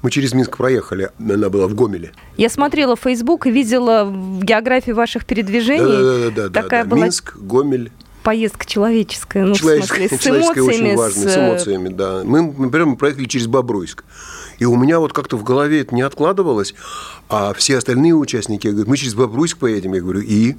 мы 0.03 0.11
через 0.11 0.33
Минск 0.33 0.57
проехали, 0.57 1.11
она 1.19 1.49
была 1.49 1.67
в 1.67 1.75
Гомеле. 1.75 2.13
Я 2.37 2.49
смотрела 2.49 2.97
Facebook 2.97 3.47
и 3.47 3.51
видела 3.51 4.05
в 4.05 4.45
географии 4.45 4.93
ваших 4.93 5.25
передвижений. 5.25 6.31
Да, 6.31 6.31
да, 6.31 6.49
да, 6.49 6.63
такая 6.63 6.85
да, 6.85 6.91
была 6.91 7.05
Минск, 7.05 7.37
Гомель. 7.37 7.91
Поездка 8.23 8.67
человеческая, 8.67 9.47
ну, 9.47 9.55
человеческая, 9.55 10.07
в 10.07 10.11
смысле, 10.11 10.19
с 10.19 10.23
человеческая 10.23 10.61
эмоциями. 10.61 10.89
очень 10.89 10.97
важно, 10.97 11.23
с... 11.23 11.33
с 11.33 11.37
эмоциями, 11.37 11.89
да. 11.89 12.23
Мы, 12.25 12.43
например, 12.43 12.87
мы 12.87 12.97
проехали 12.97 13.25
через 13.25 13.47
Бобруйск. 13.47 14.05
И 14.59 14.65
у 14.65 14.77
меня 14.77 15.01
вот 15.01 15.13
как-то 15.13 15.37
в 15.37 15.45
голове 15.45 15.81
это 15.81 15.95
не 15.95 16.03
откладывалось, 16.03 16.75
а 17.29 17.55
все 17.55 17.79
остальные 17.79 18.15
участники 18.15 18.67
говорят, 18.67 18.89
мы 18.89 18.97
через 18.97 19.15
Бобруйск 19.15 19.59
поедем. 19.59 19.95
Я 19.95 20.03
говорю, 20.03 20.21
и? 20.21 20.57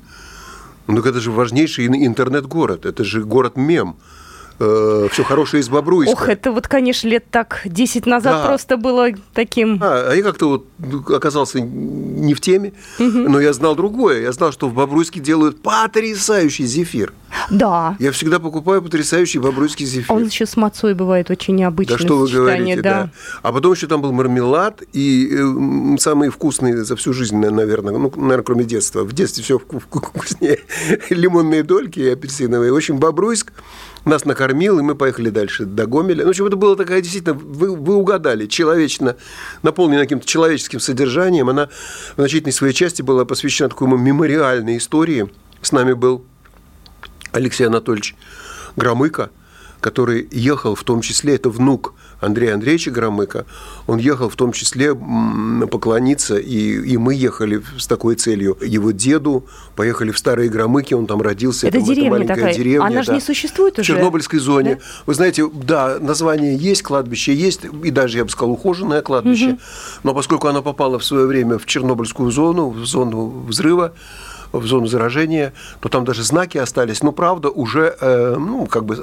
Ну, 0.88 0.96
так 0.96 1.06
это 1.06 1.20
же 1.20 1.32
важнейший 1.32 1.86
интернет-город, 1.86 2.86
это 2.86 3.04
же 3.04 3.24
город-мем 3.24 3.98
э, 4.60 5.08
все 5.12 5.24
хорошее 5.24 5.62
из 5.62 5.70
Бобруйска. 5.70 6.12
Ох, 6.14 6.30
это 6.30 6.52
вот, 6.52 6.68
конечно, 6.68 7.08
лет 7.08 7.26
так 7.30 7.62
10 7.66 8.06
назад 8.06 8.44
Да. 8.44 8.48
просто 8.48 8.78
было 8.78 9.10
таким... 9.34 9.80
А, 9.82 10.10
а 10.12 10.16
я 10.16 10.24
как-то 10.24 10.50
вот 10.50 10.66
ну, 10.78 11.00
оказался 11.16 11.60
не 11.60 12.34
в 12.34 12.42
теме, 12.42 12.74
но 12.98 13.40
я 13.40 13.54
знал 13.54 13.76
другое. 13.76 14.22
Я 14.22 14.32
знал, 14.32 14.52
что 14.52 14.68
в 14.70 14.74
Бобруйске 14.74 15.20
делают 15.20 15.62
потрясающий 15.62 16.66
зефир. 16.66 17.14
Да. 17.50 17.96
Я 18.00 18.12
всегда 18.12 18.40
покупаю 18.40 18.82
потрясающий 18.82 19.40
бобруйский 19.40 19.86
зефир. 19.86 20.12
Он 20.12 20.26
еще 20.26 20.46
с 20.46 20.58
мацой 20.58 20.94
бывает 20.94 21.30
очень 21.30 21.56
необычное 21.56 21.98
Да 21.98 22.04
что 22.04 22.18
вы 22.18 22.28
говорите, 22.28 22.82
да. 22.82 23.04
да. 23.04 23.12
А 23.44 23.52
потом 23.52 23.74
еще 23.74 23.88
там 23.88 24.02
был 24.02 24.12
мармелад, 24.12 24.82
и 24.94 25.30
э, 25.32 25.98
самые 26.00 26.32
вкусные 26.32 26.84
за 26.84 26.96
всю 26.96 27.14
жизнь, 27.14 27.38
на- 27.38 27.52
наверное, 27.52 27.98
ну, 27.98 28.12
наверное, 28.16 28.44
кроме 28.44 28.64
детства. 28.64 29.04
В 29.04 29.14
детстве 29.14 29.44
все 29.44 29.60
вкуснее. 29.60 30.60
Лимонные 31.10 31.64
дольки 31.64 32.00
и 32.00 32.10
апельсиновые. 32.10 32.72
В 32.72 32.76
общем, 32.76 32.98
Бобруйск 32.98 33.52
нас 34.06 34.26
накормил, 34.26 34.49
и 34.80 34.84
мы 34.84 34.96
поехали 34.96 35.30
дальше 35.30 35.66
до 35.66 35.86
Гомеля. 35.86 36.22
Ну, 36.22 36.28
в 36.28 36.30
общем, 36.30 36.46
это 36.46 36.56
было 36.56 36.76
такая, 36.76 37.02
действительно, 37.02 37.34
вы, 37.34 37.76
вы 37.76 37.96
угадали, 37.96 38.48
человечно, 38.48 39.16
наполнена 39.64 40.02
каким-то 40.02 40.26
человеческим 40.26 40.80
содержанием. 40.80 41.50
Она 41.50 41.70
в 42.16 42.20
значительной 42.20 42.54
своей 42.54 42.74
части 42.74 43.02
была 43.02 43.26
посвящена 43.26 43.70
такой 43.70 43.88
мемориальной 43.88 44.78
истории. 44.78 45.30
С 45.62 45.72
нами 45.72 45.94
был 45.94 46.24
Алексей 47.32 47.68
Анатольевич 47.68 48.16
Громыко, 48.76 49.30
который 49.80 50.28
ехал 50.32 50.76
в 50.76 50.84
том 50.84 51.02
числе, 51.02 51.36
это 51.36 51.50
внук 51.50 51.94
Андрея 52.20 52.54
Андреевича 52.56 52.92
Громыка, 52.92 53.46
он 53.88 53.98
ехал 53.98 54.30
в 54.30 54.36
том 54.36 54.52
числе 54.52 54.94
поклониться, 54.94 56.38
и, 56.38 56.82
и 56.82 56.98
мы 56.98 57.16
ехали 57.16 57.62
с 57.78 57.88
такой 57.88 58.16
целью. 58.16 58.58
Его 58.62 58.92
деду 58.92 59.46
поехали 59.76 60.12
в 60.12 60.18
Старые 60.18 60.50
Громыки, 60.50 60.94
он 60.94 61.08
там 61.08 61.22
родился. 61.22 61.68
Это 61.68 61.78
там 61.78 61.88
деревня 61.88 62.10
маленькая 62.12 62.36
такая. 62.36 62.54
деревня, 62.54 62.86
Она 62.86 63.04
же 63.04 63.08
да. 63.08 63.16
не 63.16 63.22
существует 63.22 63.76
В 63.76 63.80
уже. 63.80 63.94
Чернобыльской 63.94 64.40
зоне. 64.40 64.76
Да? 64.76 64.82
Вы 65.06 65.14
знаете, 65.14 65.50
да, 65.50 65.98
название 66.00 66.56
есть, 66.58 66.84
кладбище 66.84 67.34
есть, 67.34 67.62
и 67.84 67.92
даже, 67.92 68.18
я 68.18 68.26
бы 68.26 68.30
сказал, 68.30 68.52
ухоженное 68.52 69.02
кладбище. 69.02 69.58
Но 70.04 70.14
поскольку 70.14 70.48
оно 70.48 70.62
попало 70.62 71.00
в 71.00 71.06
свое 71.06 71.26
время 71.26 71.58
в 71.58 71.66
Чернобыльскую 71.66 72.32
зону, 72.32 72.70
в 72.70 72.86
зону 72.86 73.46
взрыва, 73.48 73.94
в 74.52 74.66
зону 74.66 74.88
заражения, 74.88 75.54
то 75.80 75.90
там 75.90 76.06
даже 76.06 76.24
знаки 76.24 76.58
остались. 76.58 77.04
Но, 77.04 77.12
правда, 77.12 77.50
уже 77.50 77.96
э, 78.00 78.36
ну, 78.38 78.66
как 78.66 78.86
бы 78.86 78.96
э, 78.96 79.00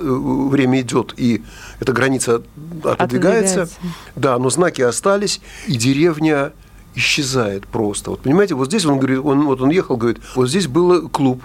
время 0.51 0.81
идет, 0.81 1.15
и 1.17 1.43
эта 1.81 1.93
граница 1.93 2.43
отодвигается. 2.85 3.63
Отодвигается. 3.63 3.69
Да, 4.17 4.39
но 4.39 4.51
знаки 4.51 4.83
остались, 4.83 5.41
и 5.67 5.77
деревня 5.77 6.53
исчезает 6.95 7.67
просто. 7.67 8.11
Вот 8.11 8.21
понимаете, 8.21 8.55
вот 8.55 8.69
здесь 8.69 8.85
он 8.87 8.99
говорит, 8.99 9.21
он, 9.23 9.45
вот 9.47 9.61
он 9.61 9.71
ехал, 9.71 9.97
говорит, 9.97 10.21
вот 10.35 10.49
здесь 10.49 10.67
был 10.67 11.09
клуб, 11.09 11.45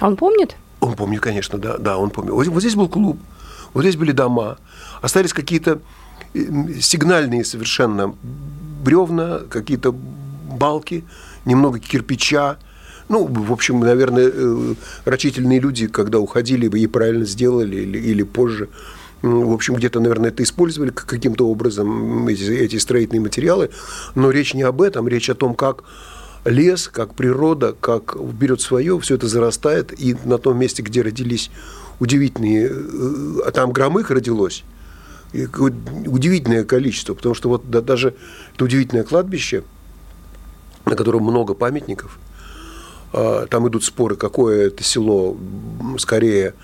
А 0.00 0.06
Он 0.06 0.16
помнит? 0.16 0.56
он 0.80 0.96
помнит, 0.96 1.20
конечно, 1.20 1.58
да, 1.58 1.78
да, 1.78 1.96
он 1.96 2.10
помнит. 2.10 2.32
Вот, 2.32 2.46
вот 2.48 2.60
здесь 2.60 2.74
был 2.74 2.88
клуб, 2.88 3.16
вот 3.72 3.82
здесь 3.82 3.96
были 3.96 4.10
дома, 4.10 4.58
остались 5.00 5.32
какие-то 5.32 5.80
э, 6.34 6.40
сигнальные 6.80 7.44
совершенно 7.44 8.14
бревна, 8.84 9.42
какие-то 9.48 9.92
балки, 9.92 11.04
немного 11.44 11.78
кирпича. 11.78 12.56
Ну, 13.12 13.26
в 13.26 13.52
общем, 13.52 13.78
наверное, 13.80 14.30
э, 14.32 14.74
рачительные 15.04 15.60
люди, 15.60 15.86
когда 15.86 16.18
уходили, 16.18 16.66
и 16.66 16.86
правильно 16.86 17.26
сделали, 17.26 17.76
или, 17.76 17.98
или 17.98 18.22
позже. 18.22 18.70
В 19.20 19.52
общем, 19.52 19.74
где-то, 19.74 20.00
наверное, 20.00 20.30
это 20.30 20.42
использовали 20.42 20.88
каким-то 20.88 21.46
образом, 21.46 22.26
эти, 22.26 22.44
эти 22.44 22.78
строительные 22.78 23.20
материалы. 23.20 23.68
Но 24.14 24.30
речь 24.30 24.54
не 24.54 24.62
об 24.62 24.80
этом, 24.80 25.08
речь 25.08 25.28
о 25.28 25.34
том, 25.34 25.54
как 25.54 25.84
лес, 26.46 26.88
как 26.88 27.14
природа, 27.14 27.76
как 27.78 28.16
берет 28.32 28.62
свое, 28.62 28.98
все 29.00 29.16
это 29.16 29.28
зарастает, 29.28 29.92
и 30.00 30.16
на 30.24 30.38
том 30.38 30.58
месте, 30.58 30.82
где 30.82 31.02
родились 31.02 31.50
удивительные, 32.00 32.70
э, 32.72 33.40
а 33.46 33.50
там 33.50 33.72
Громых 33.72 34.10
родилось, 34.10 34.64
удивительное 35.34 36.64
количество, 36.64 37.12
потому 37.12 37.34
что 37.34 37.50
вот 37.50 37.68
да- 37.68 37.82
даже 37.82 38.14
это 38.54 38.64
удивительное 38.64 39.04
кладбище, 39.04 39.64
на 40.86 40.96
котором 40.96 41.24
много 41.24 41.52
памятников, 41.52 42.18
там 43.50 43.68
идут 43.68 43.84
споры, 43.84 44.16
какое 44.16 44.68
это 44.68 44.82
село 44.82 45.36
скорее 45.98 46.54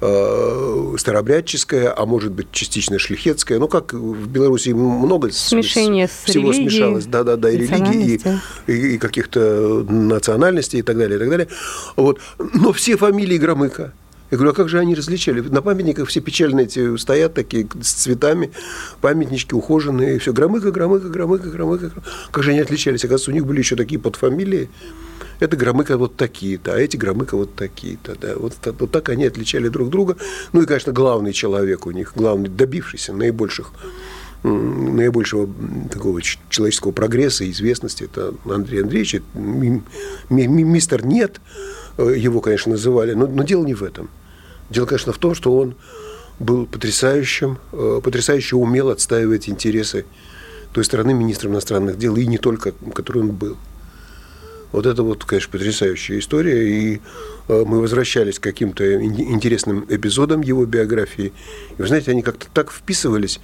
э, 0.00 0.94
старообрядческое, 0.98 1.92
а 1.96 2.06
может 2.06 2.32
быть 2.32 2.48
частично 2.52 2.98
шлихетское. 2.98 3.58
Ну, 3.58 3.68
как 3.68 3.92
в 3.92 4.28
Беларуси 4.28 4.70
много 4.70 5.30
с- 5.30 5.36
Смешение 5.48 6.06
с 6.08 6.28
всего 6.30 6.50
религией, 6.52 6.70
смешалось. 6.70 7.06
Да, 7.06 7.24
да, 7.24 7.36
да, 7.36 7.50
и 7.50 7.56
религии, 7.56 8.20
и, 8.66 8.94
и 8.94 8.98
каких-то 8.98 9.84
национальностей 9.88 10.80
и 10.80 10.82
так 10.82 10.96
далее, 10.98 11.16
и 11.16 11.18
так 11.20 11.30
далее. 11.30 11.48
Вот. 11.96 12.20
Но 12.54 12.72
все 12.72 12.96
фамилии 12.96 13.38
Громыка. 13.38 13.92
Я 14.30 14.38
говорю, 14.38 14.52
а 14.52 14.54
как 14.54 14.68
же 14.68 14.78
они 14.78 14.94
различали? 14.94 15.40
На 15.40 15.62
памятниках 15.62 16.08
все 16.08 16.20
печальные 16.20 16.66
эти 16.66 16.96
стоят 16.96 17.34
такие 17.34 17.68
с 17.80 17.92
цветами, 17.92 18.50
памятнички 19.00 19.54
ухоженные, 19.54 20.16
и 20.16 20.18
все. 20.18 20.32
Громыка, 20.32 20.72
Громыка, 20.72 21.08
Громыка, 21.08 21.48
Громыка. 21.48 21.92
Как 22.32 22.42
же 22.42 22.50
они 22.50 22.60
отличались? 22.60 23.04
Оказывается, 23.04 23.30
у 23.30 23.34
них 23.34 23.46
были 23.46 23.58
еще 23.58 23.76
такие 23.76 24.00
подфамилии. 24.00 24.68
это 25.38 25.56
Громыко 25.56 25.96
вот 25.96 26.16
такие-то, 26.16 26.74
а 26.74 26.78
эти 26.78 26.96
Громыко 26.96 27.36
вот 27.36 27.54
такие-то. 27.54 28.16
Да. 28.20 28.34
Вот, 28.36 28.54
вот 28.64 28.90
так 28.90 29.08
они 29.10 29.26
отличали 29.26 29.68
друг 29.68 29.90
друга. 29.90 30.16
Ну 30.52 30.62
и, 30.62 30.66
конечно, 30.66 30.92
главный 30.92 31.32
человек 31.32 31.86
у 31.86 31.90
них, 31.90 32.12
главный, 32.16 32.48
добившийся 32.48 33.12
наибольших 33.12 33.72
наибольшего 34.42 35.48
такого 35.90 36.20
человеческого 36.22 36.92
прогресса 36.92 37.42
и 37.44 37.50
известности 37.50 38.04
это 38.04 38.34
Андрей 38.44 38.82
Андреевич. 38.82 39.16
Мистер 40.28 41.04
Нет, 41.04 41.40
его, 42.02 42.40
конечно, 42.40 42.72
называли, 42.72 43.12
но, 43.14 43.26
но 43.26 43.42
дело 43.42 43.64
не 43.64 43.74
в 43.74 43.82
этом. 43.82 44.08
Дело, 44.70 44.86
конечно, 44.86 45.12
в 45.12 45.18
том, 45.18 45.34
что 45.34 45.56
он 45.56 45.74
был 46.38 46.66
потрясающим, 46.66 47.58
э, 47.72 48.00
потрясающе 48.02 48.56
умел 48.56 48.90
отстаивать 48.90 49.48
интересы 49.48 50.04
той 50.72 50.84
страны 50.84 51.14
министром 51.14 51.52
иностранных 51.52 51.98
дел, 51.98 52.16
и 52.16 52.26
не 52.26 52.38
только, 52.38 52.72
который 52.92 53.22
он 53.22 53.30
был. 53.30 53.56
Вот 54.72 54.84
это 54.84 55.02
вот, 55.02 55.24
конечно, 55.24 55.50
потрясающая 55.52 56.18
история, 56.18 56.68
и 56.68 57.00
э, 57.48 57.64
мы 57.66 57.80
возвращались 57.80 58.38
к 58.38 58.42
каким-то 58.42 59.02
интересным 59.02 59.86
эпизодам 59.88 60.42
его 60.42 60.66
биографии. 60.66 61.32
И 61.78 61.80
вы 61.80 61.88
знаете, 61.88 62.10
они 62.10 62.22
как-то 62.22 62.46
так 62.52 62.70
вписывались 62.70 63.40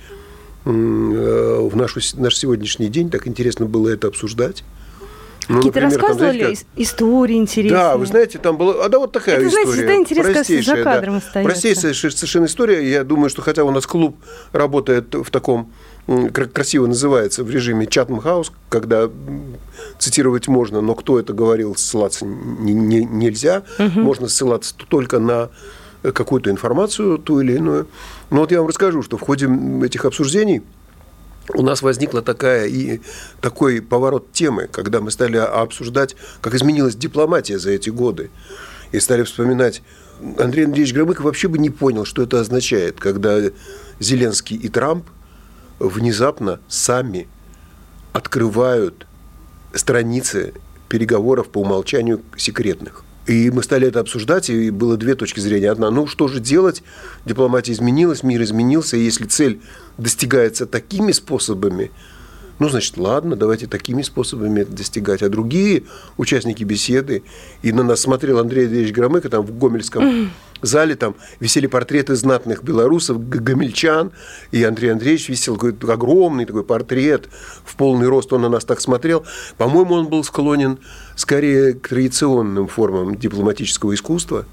э, 0.64 0.70
в 0.70 1.74
нашу, 1.74 2.00
наш 2.16 2.36
сегодняшний 2.36 2.88
день, 2.88 3.08
так 3.08 3.26
интересно 3.26 3.64
было 3.66 3.88
это 3.88 4.08
обсуждать. 4.08 4.64
Ну, 5.48 5.56
Какие-то 5.56 5.80
рассказывали 5.80 6.38
знаете, 6.38 6.64
как... 6.64 6.82
истории 6.82 7.36
интересные. 7.36 7.80
Да, 7.80 7.96
вы 7.96 8.06
знаете, 8.06 8.38
там 8.38 8.56
было... 8.56 8.84
А 8.84 8.88
да, 8.88 8.98
вот 8.98 9.12
такая 9.12 9.36
это, 9.36 9.48
история. 9.48 9.64
знаете, 9.64 9.78
всегда 9.78 9.94
интересно, 9.96 10.62
за 10.62 10.84
кадром 10.84 11.12
да. 11.14 11.26
остается. 11.26 11.50
Простейшая 11.50 11.94
совершенно 11.94 12.46
история. 12.46 12.90
Я 12.90 13.04
думаю, 13.04 13.30
что 13.30 13.42
хотя 13.42 13.64
у 13.64 13.70
нас 13.70 13.86
клуб 13.86 14.16
работает 14.52 15.14
в 15.14 15.30
таком 15.30 15.72
красиво 16.32 16.86
называется 16.86 17.44
в 17.44 17.50
режиме 17.50 17.86
Чатм 17.86 18.18
Хаус, 18.18 18.52
когда 18.68 19.08
цитировать 19.98 20.48
можно, 20.48 20.80
но 20.80 20.94
кто 20.94 21.18
это 21.18 21.32
говорил, 21.32 21.76
ссылаться 21.76 22.26
не, 22.26 22.72
не, 22.72 23.04
нельзя. 23.04 23.62
Угу. 23.78 24.00
Можно 24.00 24.28
ссылаться 24.28 24.74
только 24.88 25.20
на 25.20 25.50
какую-то 26.02 26.50
информацию, 26.50 27.18
ту 27.18 27.40
или 27.40 27.54
иную. 27.54 27.86
Но 28.30 28.40
вот 28.40 28.50
я 28.50 28.58
вам 28.58 28.68
расскажу, 28.68 29.02
что 29.02 29.16
в 29.16 29.20
ходе 29.20 29.48
этих 29.84 30.04
обсуждений 30.04 30.62
у 31.54 31.62
нас 31.62 31.82
возникла 31.82 32.22
такая 32.22 32.66
и 32.66 33.00
такой 33.40 33.80
поворот 33.80 34.32
темы, 34.32 34.68
когда 34.70 35.00
мы 35.00 35.10
стали 35.10 35.36
обсуждать, 35.36 36.16
как 36.40 36.54
изменилась 36.54 36.96
дипломатия 36.96 37.58
за 37.58 37.70
эти 37.70 37.90
годы, 37.90 38.30
и 38.92 39.00
стали 39.00 39.22
вспоминать. 39.22 39.82
Андрей 40.38 40.66
Андреевич 40.66 40.94
Громыко 40.94 41.22
вообще 41.22 41.48
бы 41.48 41.58
не 41.58 41.70
понял, 41.70 42.04
что 42.04 42.22
это 42.22 42.40
означает, 42.40 43.00
когда 43.00 43.38
Зеленский 43.98 44.56
и 44.56 44.68
Трамп 44.68 45.06
внезапно 45.78 46.60
сами 46.68 47.28
открывают 48.12 49.06
страницы 49.74 50.54
переговоров 50.88 51.48
по 51.48 51.58
умолчанию 51.58 52.22
секретных. 52.36 53.04
И 53.26 53.50
мы 53.50 53.62
стали 53.62 53.86
это 53.86 54.00
обсуждать, 54.00 54.50
и 54.50 54.70
было 54.70 54.96
две 54.96 55.14
точки 55.14 55.38
зрения. 55.38 55.70
Одна, 55.70 55.90
ну 55.90 56.06
что 56.06 56.26
же 56.26 56.40
делать? 56.40 56.82
Дипломатия 57.24 57.72
изменилась, 57.72 58.22
мир 58.22 58.42
изменился, 58.42 58.96
и 58.96 59.02
если 59.02 59.26
цель 59.26 59.60
достигается 59.96 60.66
такими 60.66 61.12
способами, 61.12 61.92
ну, 62.58 62.68
значит, 62.68 62.96
ладно, 62.96 63.34
давайте 63.34 63.66
такими 63.66 64.02
способами 64.02 64.60
это 64.60 64.72
достигать. 64.72 65.22
А 65.22 65.28
другие 65.28 65.84
участники 66.16 66.62
беседы, 66.62 67.22
и 67.62 67.72
на 67.72 67.82
нас 67.82 68.00
смотрел 68.00 68.38
Андрей 68.38 68.66
Андреевич 68.66 68.94
Громыко 68.94 69.28
там 69.28 69.44
в 69.44 69.58
Гомельском 69.58 70.30
зале, 70.60 70.94
там 70.94 71.16
висели 71.40 71.66
портреты 71.66 72.14
знатных 72.14 72.62
белорусов, 72.62 73.28
гомельчан, 73.28 74.12
и 74.52 74.62
Андрей 74.62 74.92
Андреевич 74.92 75.28
висел 75.28 75.54
какой-то 75.54 75.92
огромный 75.92 76.44
такой 76.44 76.62
портрет, 76.64 77.28
в 77.64 77.74
полный 77.76 78.06
рост 78.06 78.32
он 78.32 78.42
на 78.42 78.48
нас 78.48 78.64
так 78.64 78.80
смотрел. 78.80 79.24
По-моему, 79.58 79.94
он 79.94 80.08
был 80.08 80.22
склонен 80.22 80.78
скорее 81.22 81.74
к 81.74 81.88
традиционным 81.88 82.66
формам 82.66 83.14
дипломатического 83.14 83.94
искусства, 83.94 84.44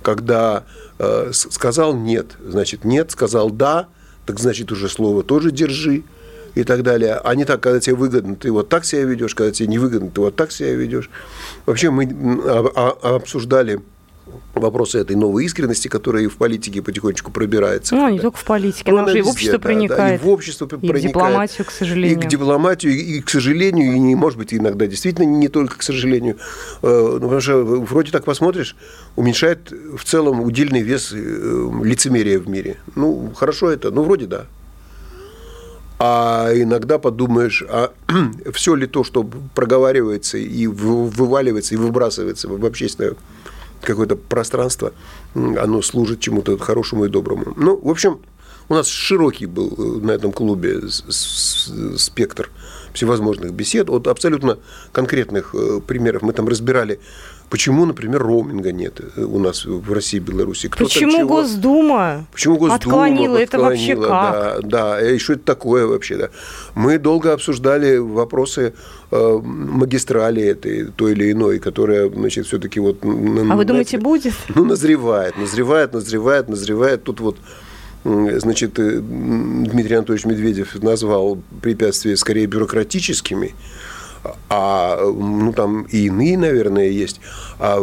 когда 0.00 0.64
э, 0.98 1.32
сказал 1.32 1.94
«нет», 1.94 2.36
значит 2.44 2.84
«нет», 2.84 3.10
сказал 3.10 3.50
«да», 3.50 3.88
так 4.24 4.38
значит 4.38 4.70
уже 4.70 4.88
слово 4.88 5.24
тоже 5.24 5.50
держи 5.50 6.04
и 6.54 6.62
так 6.62 6.82
далее. 6.84 7.16
А 7.16 7.34
не 7.34 7.44
так, 7.44 7.60
когда 7.60 7.80
тебе 7.80 7.96
выгодно, 7.96 8.36
ты 8.36 8.52
вот 8.52 8.68
так 8.68 8.84
себя 8.84 9.02
ведешь, 9.02 9.34
когда 9.34 9.50
тебе 9.50 9.68
невыгодно, 9.68 10.10
ты 10.10 10.20
вот 10.20 10.36
так 10.36 10.52
себя 10.52 10.72
ведешь. 10.74 11.10
Вообще 11.66 11.90
мы 11.90 12.04
обсуждали 13.02 13.80
вопросы 14.54 14.98
этой 14.98 15.16
новой 15.16 15.44
искренности, 15.44 15.88
которая 15.88 16.24
и 16.24 16.26
в 16.26 16.36
политике 16.36 16.82
потихонечку 16.82 17.30
пробирается. 17.30 17.94
Ну, 17.94 18.08
не 18.08 18.18
только 18.18 18.38
в 18.38 18.44
политике, 18.44 18.90
но 18.90 19.04
уже 19.04 19.18
и 19.18 19.22
в 19.22 19.28
общество 19.28 19.58
да, 19.58 19.62
проникает. 19.62 19.98
Да, 19.98 20.14
и 20.14 20.18
в 20.18 20.28
общество 20.28 20.64
и 20.66 20.68
проникает. 20.68 21.04
И 21.04 21.08
дипломатию, 21.08 21.66
к 21.66 21.70
сожалению. 21.70 22.18
И 22.18 22.20
к 22.20 22.28
дипломатию, 22.28 22.92
и, 22.92 23.20
к 23.20 23.30
сожалению, 23.30 23.96
и, 23.96 24.14
может 24.14 24.38
быть, 24.38 24.54
иногда 24.54 24.86
действительно 24.86 25.24
не 25.24 25.48
только 25.48 25.78
к 25.78 25.82
сожалению. 25.82 26.36
Э, 26.82 27.10
ну, 27.14 27.20
потому 27.20 27.40
что 27.40 27.62
вроде 27.64 28.12
так 28.12 28.24
посмотришь, 28.24 28.76
уменьшает 29.16 29.70
в 29.70 30.04
целом 30.04 30.40
удельный 30.40 30.82
вес 30.82 31.12
э, 31.12 31.70
лицемерия 31.82 32.38
в 32.38 32.48
мире. 32.48 32.78
Ну, 32.94 33.32
хорошо 33.34 33.70
это, 33.70 33.90
ну, 33.90 34.02
вроде 34.02 34.26
да. 34.26 34.46
А 36.00 36.52
иногда 36.54 36.98
подумаешь, 36.98 37.64
а 37.68 37.92
все 38.52 38.74
ли 38.76 38.86
то, 38.86 39.02
что 39.02 39.28
проговаривается 39.54 40.38
и 40.38 40.66
вываливается, 40.68 41.74
и 41.74 41.78
выбрасывается 41.78 42.48
в 42.48 42.64
общественное 42.64 43.14
какое-то 43.82 44.16
пространство, 44.16 44.92
оно 45.34 45.82
служит 45.82 46.20
чему-то 46.20 46.58
хорошему 46.58 47.04
и 47.04 47.08
доброму. 47.08 47.54
Ну, 47.56 47.78
в 47.80 47.88
общем, 47.88 48.20
у 48.68 48.74
нас 48.74 48.86
широкий 48.88 49.46
был 49.46 49.74
э, 49.78 50.06
на 50.06 50.10
этом 50.12 50.32
клубе 50.32 50.80
спектр 50.88 52.50
всевозможных 52.92 53.52
бесед 53.52 53.88
от 53.88 54.06
абсолютно 54.06 54.58
конкретных 54.92 55.54
э, 55.54 55.80
примеров. 55.86 56.22
Мы 56.22 56.32
там 56.32 56.48
разбирали 56.48 57.00
Почему, 57.50 57.86
например, 57.86 58.22
роуминга 58.22 58.72
нет 58.72 59.00
э, 59.16 59.22
у 59.22 59.38
нас 59.38 59.64
в 59.64 59.92
России 59.92 60.18
и 60.18 60.20
Беларуси? 60.20 60.68
Кто 60.68 60.84
Почему? 60.84 61.26
Госдума 61.26 62.26
Почему 62.32 62.56
Госдума 62.56 62.74
отклонила? 62.76 63.36
Это 63.38 63.58
вообще 63.58 63.96
как? 63.96 64.08
Да, 64.08 64.58
да, 64.62 65.10
и 65.10 65.18
что 65.18 65.32
это 65.34 65.44
такое 65.44 65.86
вообще? 65.86 66.16
Да? 66.16 66.30
Мы 66.74 66.98
долго 66.98 67.32
обсуждали 67.32 67.96
вопросы 67.96 68.74
э, 69.10 69.40
магистрали 69.42 70.42
этой, 70.42 70.86
той 70.86 71.12
или 71.12 71.32
иной, 71.32 71.58
которая, 71.58 72.10
значит, 72.10 72.46
все-таки 72.46 72.80
вот... 72.80 72.98
А 73.02 73.56
вы 73.56 73.64
думаете, 73.64 73.98
будет? 73.98 74.34
Ну, 74.54 74.64
назревает, 74.64 75.38
назревает, 75.38 75.92
назревает, 75.92 76.48
назревает. 76.48 77.04
Тут 77.04 77.20
вот 77.20 77.36
значит, 78.04 78.78
э, 78.78 79.00
Дмитрий 79.00 79.96
Анатольевич 79.96 80.26
Медведев 80.26 80.82
назвал 80.82 81.40
препятствия 81.62 82.16
скорее 82.16 82.46
бюрократическими, 82.46 83.54
а 84.48 85.00
ну 85.04 85.52
там 85.52 85.82
и 85.82 86.06
иные, 86.06 86.36
наверное, 86.38 86.88
есть. 86.88 87.20
А 87.58 87.78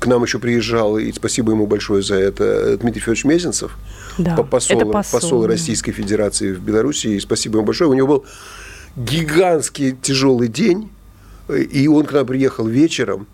к 0.00 0.06
нам 0.06 0.22
еще 0.22 0.38
приезжал, 0.38 0.98
и 0.98 1.12
спасибо 1.12 1.52
ему 1.52 1.66
большое 1.66 2.02
за 2.02 2.16
это, 2.16 2.76
Дмитрий 2.78 3.00
Федорович 3.00 3.24
Мезенцев, 3.24 3.76
да, 4.18 4.36
посол, 4.42 4.76
это 4.78 4.86
посол, 4.86 5.20
посол 5.20 5.42
да. 5.42 5.48
Российской 5.48 5.92
Федерации 5.92 6.52
в 6.52 6.60
Беларуси, 6.60 7.08
и 7.08 7.20
спасибо 7.20 7.58
ему 7.58 7.66
большое. 7.66 7.90
У 7.90 7.94
него 7.94 8.06
был 8.06 8.24
гигантский 8.96 9.96
тяжелый 10.00 10.48
день, 10.48 10.90
и 11.48 11.86
он 11.88 12.06
к 12.06 12.12
нам 12.12 12.26
приехал 12.26 12.66
вечером, 12.66 13.26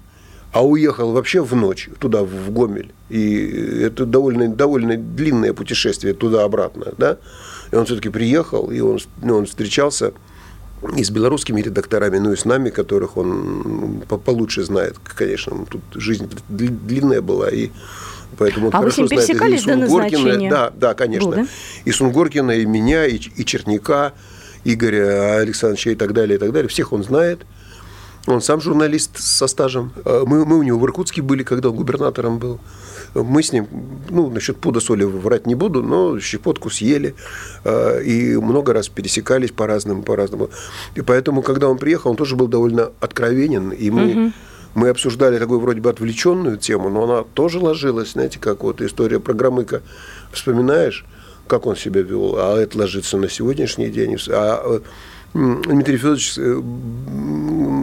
а 0.52 0.66
уехал 0.66 1.12
вообще 1.12 1.42
в 1.42 1.54
ночь 1.54 1.88
туда, 1.98 2.24
в 2.24 2.50
Гомель. 2.50 2.92
И 3.08 3.46
это 3.82 4.04
довольно, 4.04 4.48
довольно 4.48 4.96
длинное 4.96 5.54
путешествие 5.54 6.12
туда-обратно, 6.14 6.92
да. 6.98 7.18
И 7.70 7.76
он 7.76 7.86
все-таки 7.86 8.10
приехал, 8.10 8.70
и 8.70 8.80
он, 8.80 8.98
ну, 9.22 9.38
он 9.38 9.46
встречался 9.46 10.12
и 10.96 11.04
с 11.04 11.10
белорусскими 11.10 11.60
редакторами, 11.60 12.18
ну 12.18 12.32
и 12.32 12.36
с 12.36 12.44
нами, 12.44 12.70
которых 12.70 13.16
он 13.16 14.02
получше 14.24 14.64
знает, 14.64 14.96
конечно. 15.02 15.64
Тут 15.68 15.82
жизнь 15.94 16.28
длинная 16.48 17.20
была, 17.20 17.48
и 17.48 17.70
Поэтому 18.38 18.68
он 18.68 18.72
а 18.74 18.78
хорошо 18.78 19.02
вы 19.02 19.08
с 19.08 19.10
ним 19.10 19.18
пересекались 19.18 19.62
знает 19.62 19.80
до 19.80 19.86
назначения? 19.86 20.50
Да, 20.50 20.72
да, 20.74 20.94
конечно. 20.94 21.28
Был, 21.28 21.36
да? 21.36 21.46
И 21.84 21.92
Сунгоркина, 21.92 22.52
и 22.52 22.64
меня, 22.64 23.06
и, 23.06 23.16
и 23.16 23.44
Черняка, 23.44 24.14
Игоря 24.64 25.40
Александровича 25.40 25.90
и 25.90 25.94
так 25.94 26.12
далее, 26.12 26.36
и 26.36 26.38
так 26.38 26.52
далее. 26.52 26.68
Всех 26.68 26.92
он 26.92 27.04
знает. 27.04 27.40
Он 28.26 28.40
сам 28.40 28.60
журналист 28.60 29.18
со 29.18 29.46
стажем. 29.46 29.92
А 30.04 30.24
мы, 30.24 30.44
мы 30.44 30.58
у 30.58 30.62
него 30.62 30.78
в 30.78 30.84
Иркутске 30.84 31.22
были, 31.22 31.42
когда 31.42 31.70
он 31.70 31.76
губернатором 31.76 32.38
был 32.38 32.60
мы 33.14 33.42
с 33.42 33.52
ним, 33.52 33.68
ну, 34.08 34.30
насчет 34.30 34.56
пуда 34.56 34.80
соли 34.80 35.04
врать 35.04 35.46
не 35.46 35.54
буду, 35.54 35.82
но 35.82 36.18
щепотку 36.18 36.70
съели 36.70 37.14
э, 37.64 38.02
и 38.04 38.36
много 38.36 38.72
раз 38.72 38.88
пересекались 38.88 39.50
по-разному, 39.50 40.02
по-разному. 40.02 40.50
И 40.94 41.02
поэтому, 41.02 41.42
когда 41.42 41.68
он 41.68 41.78
приехал, 41.78 42.10
он 42.10 42.16
тоже 42.16 42.36
был 42.36 42.48
довольно 42.48 42.92
откровенен, 43.00 43.70
и 43.70 43.90
мы... 43.90 44.10
Угу. 44.10 44.32
Мы 44.74 44.88
обсуждали 44.88 45.38
такую 45.38 45.60
вроде 45.60 45.82
бы 45.82 45.90
отвлеченную 45.90 46.56
тему, 46.56 46.88
но 46.88 47.04
она 47.04 47.24
тоже 47.34 47.58
ложилась, 47.58 48.12
знаете, 48.12 48.38
как 48.38 48.62
вот 48.62 48.80
история 48.80 49.20
про 49.20 49.34
Громыка. 49.34 49.82
Вспоминаешь, 50.32 51.04
как 51.46 51.66
он 51.66 51.76
себя 51.76 52.00
вел, 52.00 52.36
а 52.38 52.58
это 52.58 52.78
ложится 52.78 53.18
на 53.18 53.28
сегодняшний 53.28 53.90
день. 53.90 54.16
А 54.30 54.62
э, 54.64 54.80
Дмитрий 55.34 55.96
Федорович 55.96 56.34
э, 56.38 56.62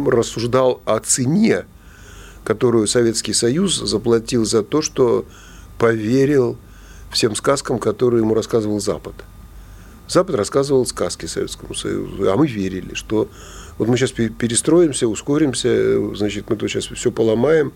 рассуждал 0.09 0.81
о 0.85 0.99
цене 0.99 1.65
которую 2.49 2.87
Советский 2.87 3.33
Союз 3.33 3.77
заплатил 3.77 4.43
за 4.43 4.63
то, 4.63 4.81
что 4.81 5.23
поверил 5.77 6.57
всем 7.11 7.35
сказкам, 7.35 7.77
которые 7.77 8.21
ему 8.23 8.33
рассказывал 8.33 8.79
Запад. 8.79 9.13
Запад 10.07 10.35
рассказывал 10.35 10.87
сказки 10.87 11.27
Советскому 11.27 11.75
Союзу, 11.75 12.31
а 12.31 12.35
мы 12.35 12.47
верили, 12.47 12.95
что 12.95 13.29
вот 13.77 13.87
мы 13.87 13.97
сейчас 13.97 14.13
перестроимся, 14.13 15.07
ускоримся, 15.07 16.15
значит, 16.15 16.49
мы 16.49 16.55
тут 16.55 16.71
сейчас 16.71 16.85
все 16.85 17.11
поломаем, 17.11 17.71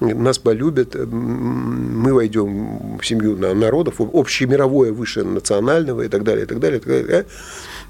нас 0.00 0.38
полюбят, 0.38 0.96
мы 0.96 2.12
войдем 2.12 2.98
в 2.98 3.06
семью 3.06 3.36
народов, 3.36 4.00
общемировое 4.00 4.92
выше 4.92 5.22
национального 5.22 6.02
и 6.02 6.08
так 6.08 6.24
далее, 6.24 6.44
и 6.44 6.48
так 6.48 6.58
далее. 6.58 6.78
И 6.78 6.82
так 6.82 6.88
далее. 6.88 7.26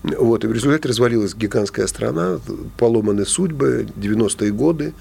Вот, 0.02 0.44
и 0.44 0.46
в 0.46 0.52
результате 0.52 0.88
развалилась 0.88 1.34
гигантская 1.34 1.86
страна, 1.86 2.38
поломаны 2.76 3.26
судьбы, 3.26 3.88
90-е 3.96 4.52
годы, 4.52 4.94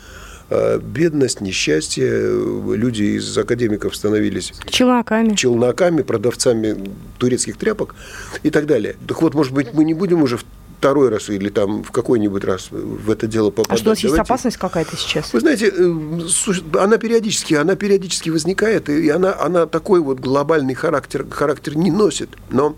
а, 0.50 0.80
бедность, 0.80 1.42
несчастье, 1.42 2.08
люди 2.10 3.18
из 3.18 3.38
академиков 3.38 3.96
становились 3.96 4.54
челноками, 4.70 5.36
челноками 5.36 6.02
продавцами 6.02 6.92
турецких 7.18 7.58
тряпок 7.58 7.96
и 8.44 8.50
так 8.50 8.66
далее. 8.66 8.96
Так 9.08 9.22
вот, 9.22 9.34
может 9.34 9.54
быть, 9.54 9.74
мы 9.74 9.84
не 9.84 9.94
будем 9.94 10.24
уже 10.24 10.40
второй 10.78 11.10
раз 11.10 11.30
или 11.30 11.50
там 11.50 11.84
в 11.84 11.92
какой-нибудь 11.92 12.44
раз 12.44 12.70
в 12.72 13.10
это 13.10 13.28
дело 13.28 13.50
попадать. 13.50 13.80
А 13.80 13.82
что 13.82 13.90
у 13.90 13.92
нас 13.92 14.00
Давайте... 14.00 14.20
есть 14.20 14.30
опасность 14.30 14.58
какая-то 14.58 14.96
сейчас? 14.96 15.34
Вы 15.34 15.40
знаете, 15.40 15.74
э, 15.76 16.80
она 16.80 16.98
периодически, 16.98 17.56
она 17.56 17.76
периодически 17.76 18.30
возникает, 18.30 18.90
и 18.90 19.10
она, 19.10 19.36
она 19.40 19.66
такой 19.66 20.00
вот 20.00 20.20
глобальный 20.20 20.76
характер, 20.76 21.26
характер 21.30 21.76
не 21.76 21.92
носит. 21.92 22.30
Но 22.52 22.76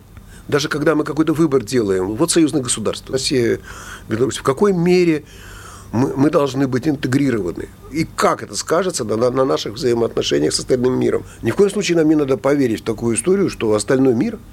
даже 0.49 0.67
когда 0.67 0.95
мы 0.95 1.05
какой-то 1.05 1.33
выбор 1.33 1.63
делаем, 1.63 2.15
вот 2.15 2.31
союзное 2.31 2.61
государство, 2.61 3.13
Россия, 3.13 3.59
Беларусь, 4.09 4.37
в 4.37 4.43
какой 4.43 4.73
мере 4.73 5.23
мы, 5.93 6.13
мы 6.17 6.29
должны 6.29 6.67
быть 6.67 6.87
интегрированы. 6.87 7.69
И 7.91 8.05
как 8.15 8.43
это 8.43 8.55
скажется 8.55 9.05
на, 9.05 9.15
на 9.15 9.45
наших 9.45 9.75
взаимоотношениях 9.75 10.53
с 10.53 10.59
остальным 10.59 10.99
миром. 10.99 11.23
Ни 11.41 11.51
в 11.51 11.55
коем 11.55 11.71
случае 11.71 11.97
нам 11.97 12.09
не 12.09 12.15
надо 12.15 12.35
поверить 12.35 12.81
в 12.81 12.83
такую 12.83 13.15
историю, 13.15 13.49
что 13.49 13.73
остальной 13.73 14.13
мир– 14.13 14.37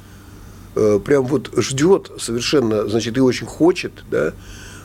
Э, 0.77 1.01
прям 1.03 1.25
вот 1.25 1.51
ждет 1.57 2.11
совершенно, 2.19 2.87
значит, 2.87 3.17
и 3.17 3.21
очень 3.21 3.47
хочет 3.47 3.93
да, 4.11 4.35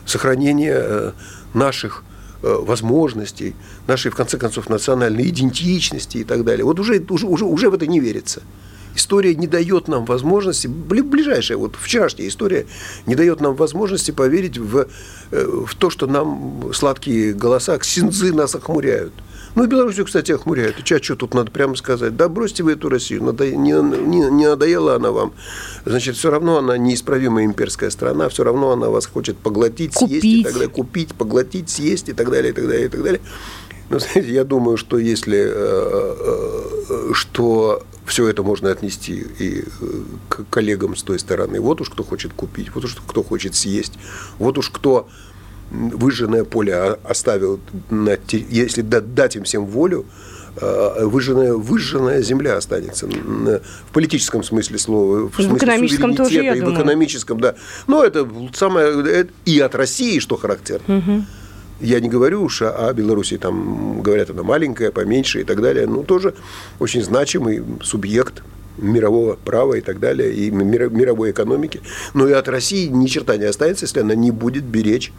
сохранения 0.06 0.74
э, 0.74 1.12
наших 1.52 2.02
э, 2.42 2.50
возможностей, 2.50 3.54
нашей, 3.86 4.10
в 4.10 4.14
конце 4.14 4.38
концов, 4.38 4.70
национальной 4.70 5.28
идентичности 5.28 6.18
и 6.18 6.24
так 6.24 6.44
далее. 6.44 6.64
Вот 6.64 6.80
уже, 6.80 7.04
уже, 7.10 7.26
уже 7.26 7.68
в 7.68 7.74
это 7.74 7.86
не 7.86 8.00
верится. 8.00 8.42
История 8.94 9.34
не 9.34 9.46
дает 9.46 9.88
нам 9.88 10.04
возможности, 10.04 10.66
ближайшая, 10.66 11.58
вот 11.58 11.76
вчерашняя 11.80 12.28
история, 12.28 12.66
не 13.06 13.14
дает 13.14 13.40
нам 13.40 13.54
возможности 13.54 14.10
поверить 14.10 14.58
в, 14.58 14.86
в 15.30 15.74
то, 15.76 15.90
что 15.90 16.06
нам 16.06 16.72
сладкие 16.72 17.32
голоса, 17.32 17.78
ксензы 17.78 18.32
нас 18.32 18.54
охмуряют. 18.54 19.12
Ну, 19.54 19.64
и 19.64 19.66
Белоруссию, 19.66 20.06
кстати, 20.06 20.32
охмуряют. 20.32 20.76
И 20.78 21.02
что 21.02 21.14
тут 21.14 21.34
надо 21.34 21.50
прямо 21.50 21.76
сказать? 21.76 22.16
Да 22.16 22.28
бросьте 22.28 22.62
вы 22.62 22.72
эту 22.72 22.88
Россию, 22.88 23.22
надо, 23.24 23.50
не, 23.50 23.72
не, 23.72 24.30
не 24.30 24.46
надоела 24.46 24.96
она 24.96 25.10
вам. 25.10 25.32
Значит, 25.84 26.16
все 26.16 26.30
равно 26.30 26.58
она 26.58 26.78
неисправимая 26.78 27.44
имперская 27.44 27.90
страна, 27.90 28.28
все 28.28 28.44
равно 28.44 28.70
она 28.72 28.88
вас 28.88 29.06
хочет 29.06 29.36
поглотить, 29.36 29.94
купить. 29.94 30.22
съесть 30.22 30.40
и 30.40 30.44
так 30.44 30.52
далее. 30.54 30.68
Купить, 30.68 31.14
поглотить, 31.14 31.68
съесть 31.68 32.08
и 32.08 32.12
так 32.12 32.30
далее, 32.30 32.52
и 32.52 32.54
так 32.54 32.66
далее, 32.66 32.86
и 32.86 32.88
так 32.88 33.02
далее. 33.02 33.20
Но, 33.90 33.98
знаете, 33.98 34.32
я 34.32 34.44
думаю, 34.44 34.78
что 34.78 34.98
если 34.98 35.38
э, 35.38 36.16
э, 36.88 37.10
что 37.12 37.82
все 38.06 38.28
это 38.28 38.42
можно 38.42 38.70
отнести 38.70 39.26
и 39.38 39.60
э, 39.60 39.64
к 40.28 40.44
коллегам 40.50 40.96
с 40.96 41.02
той 41.02 41.18
стороны. 41.18 41.60
Вот 41.60 41.80
уж 41.80 41.90
кто 41.90 42.02
хочет 42.02 42.32
купить, 42.32 42.74
вот 42.74 42.84
уж 42.84 42.96
кто 43.06 43.22
хочет 43.22 43.54
съесть, 43.54 43.94
вот 44.38 44.58
уж 44.58 44.70
кто 44.70 45.08
выжженное 45.70 46.44
поле 46.44 46.74
оставил, 47.04 47.60
на, 47.90 48.18
если 48.30 48.82
дать 48.82 49.36
им 49.36 49.44
всем 49.44 49.64
волю, 49.64 50.04
а, 50.60 51.06
выжженная, 51.06 51.54
выжженная 51.54 52.20
земля 52.20 52.56
останется 52.56 53.06
в 53.06 53.92
политическом 53.92 54.42
смысле 54.42 54.78
слова, 54.78 55.30
в, 55.30 55.34
смысле 55.34 55.56
экономическом 55.56 56.14
тоже, 56.14 56.42
я 56.42 56.54
и 56.54 56.60
думаю. 56.60 56.74
в 56.74 56.78
экономическом, 56.78 57.40
да. 57.40 57.54
Но 57.86 58.04
это 58.04 58.28
самое 58.52 59.26
и 59.46 59.58
от 59.60 59.74
России, 59.74 60.18
что 60.18 60.36
характерно. 60.36 60.98
Угу. 60.98 61.24
Я 61.82 61.98
не 61.98 62.08
говорю 62.08 62.44
уж 62.44 62.62
о 62.62 62.92
Беларуси, 62.92 63.38
там 63.38 64.02
говорят, 64.02 64.30
она 64.30 64.44
маленькая, 64.44 64.92
поменьше 64.92 65.40
и 65.40 65.44
так 65.44 65.60
далее. 65.60 65.88
Ну, 65.88 66.04
тоже 66.04 66.34
очень 66.78 67.02
значимый 67.02 67.64
субъект 67.82 68.44
мирового 68.78 69.34
права 69.34 69.74
и 69.74 69.80
так 69.80 69.98
далее, 69.98 70.32
и 70.32 70.50
мировой 70.50 71.32
экономики. 71.32 71.80
Но 72.14 72.28
и 72.28 72.32
от 72.32 72.48
России 72.48 72.86
ни 72.86 73.06
черта 73.06 73.36
не 73.36 73.46
останется, 73.46 73.84
если 73.84 73.98
она 73.98 74.14
не 74.14 74.30
будет 74.30 74.62
беречь 74.62 75.12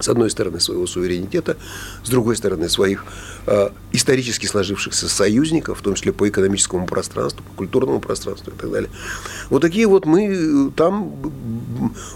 с 0.00 0.08
одной 0.08 0.30
стороны, 0.30 0.60
своего 0.60 0.86
суверенитета, 0.86 1.56
с 2.04 2.08
другой 2.08 2.36
стороны, 2.36 2.68
своих 2.68 3.04
э, 3.46 3.70
исторически 3.92 4.46
сложившихся 4.46 5.08
союзников, 5.08 5.80
в 5.80 5.82
том 5.82 5.94
числе 5.94 6.12
по 6.12 6.28
экономическому 6.28 6.86
пространству, 6.86 7.42
по 7.44 7.56
культурному 7.56 8.00
пространству 8.00 8.52
и 8.52 8.58
так 8.58 8.70
далее. 8.70 8.90
Вот 9.50 9.62
такие 9.62 9.86
вот 9.86 10.06
мы 10.06 10.26
э, 10.26 10.70
там, 10.76 11.12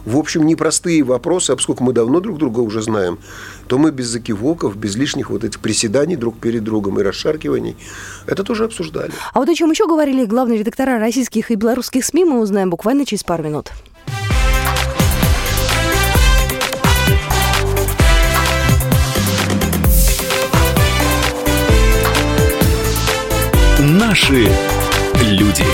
в 0.04 0.16
общем, 0.16 0.46
непростые 0.46 1.02
вопросы, 1.02 1.50
а 1.50 1.56
поскольку 1.56 1.84
мы 1.84 1.92
давно 1.92 2.20
друг 2.20 2.38
друга 2.38 2.60
уже 2.60 2.82
знаем, 2.82 3.18
то 3.66 3.78
мы 3.78 3.90
без 3.90 4.06
закивоков, 4.06 4.76
без 4.76 4.96
лишних 4.96 5.30
вот 5.30 5.44
этих 5.44 5.60
приседаний 5.60 6.16
друг 6.16 6.38
перед 6.38 6.64
другом 6.64 7.00
и 7.00 7.02
расшаркиваний 7.02 7.76
это 8.26 8.44
тоже 8.44 8.64
обсуждали. 8.64 9.12
А 9.32 9.38
вот 9.38 9.48
о 9.48 9.54
чем 9.54 9.70
еще 9.70 9.86
говорили 9.86 10.24
главные 10.24 10.58
редактора 10.58 10.98
российских 10.98 11.50
и 11.50 11.54
белорусских 11.54 12.04
СМИ, 12.04 12.24
мы 12.24 12.40
узнаем 12.40 12.70
буквально 12.70 13.04
через 13.06 13.24
пару 13.24 13.42
минут. 13.42 13.70
Наши 24.12 24.46
люди. 25.22 25.64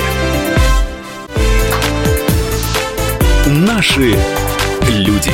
Наши 3.66 4.14
люди. 4.88 5.32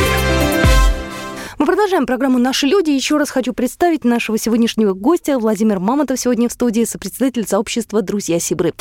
Мы 1.58 1.66
продолжаем 1.66 2.06
программу 2.06 2.38
«Наши 2.38 2.66
люди». 2.66 2.92
Еще 2.92 3.18
раз 3.18 3.28
хочу 3.28 3.52
представить 3.52 4.04
нашего 4.04 4.38
сегодняшнего 4.38 4.94
гостя. 4.94 5.38
Владимир 5.38 5.80
Мамонтов 5.80 6.18
сегодня 6.18 6.48
в 6.48 6.52
студии, 6.52 6.84
сопредседатель 6.84 7.46
сообщества 7.46 8.00
«Друзья 8.00 8.40
Сибры». 8.40 8.72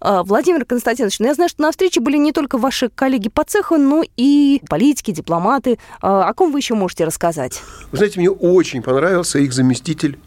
А, 0.00 0.22
Владимир 0.22 0.64
Константинович, 0.64 1.18
ну 1.18 1.26
я 1.26 1.34
знаю, 1.34 1.48
что 1.48 1.62
на 1.62 1.72
встрече 1.72 1.98
были 1.98 2.18
не 2.18 2.30
только 2.30 2.58
ваши 2.58 2.88
коллеги 2.88 3.30
по 3.30 3.42
цеху, 3.42 3.78
но 3.78 4.04
и 4.16 4.62
политики, 4.68 5.10
дипломаты. 5.10 5.80
А, 6.00 6.28
о 6.28 6.34
ком 6.34 6.52
вы 6.52 6.60
еще 6.60 6.74
можете 6.74 7.04
рассказать? 7.04 7.60
Вы 7.90 7.98
знаете, 7.98 8.20
мне 8.20 8.30
очень 8.30 8.80
понравился 8.80 9.40
их 9.40 9.52
заместитель 9.52 10.20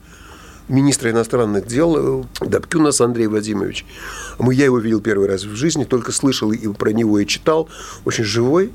министра 0.67 1.11
иностранных 1.11 1.67
дел 1.67 2.23
э, 2.41 2.45
Добкюнас 2.45 3.01
Андрей 3.01 3.27
Владимирович. 3.27 3.85
Я 4.39 4.65
его 4.65 4.79
видел 4.79 5.01
первый 5.01 5.27
раз 5.27 5.43
в 5.43 5.55
жизни, 5.55 5.83
только 5.83 6.11
слышал 6.11 6.51
и 6.51 6.73
про 6.73 6.91
него 6.91 7.19
и 7.19 7.27
читал. 7.27 7.69
Очень 8.03 8.23
живой, 8.23 8.71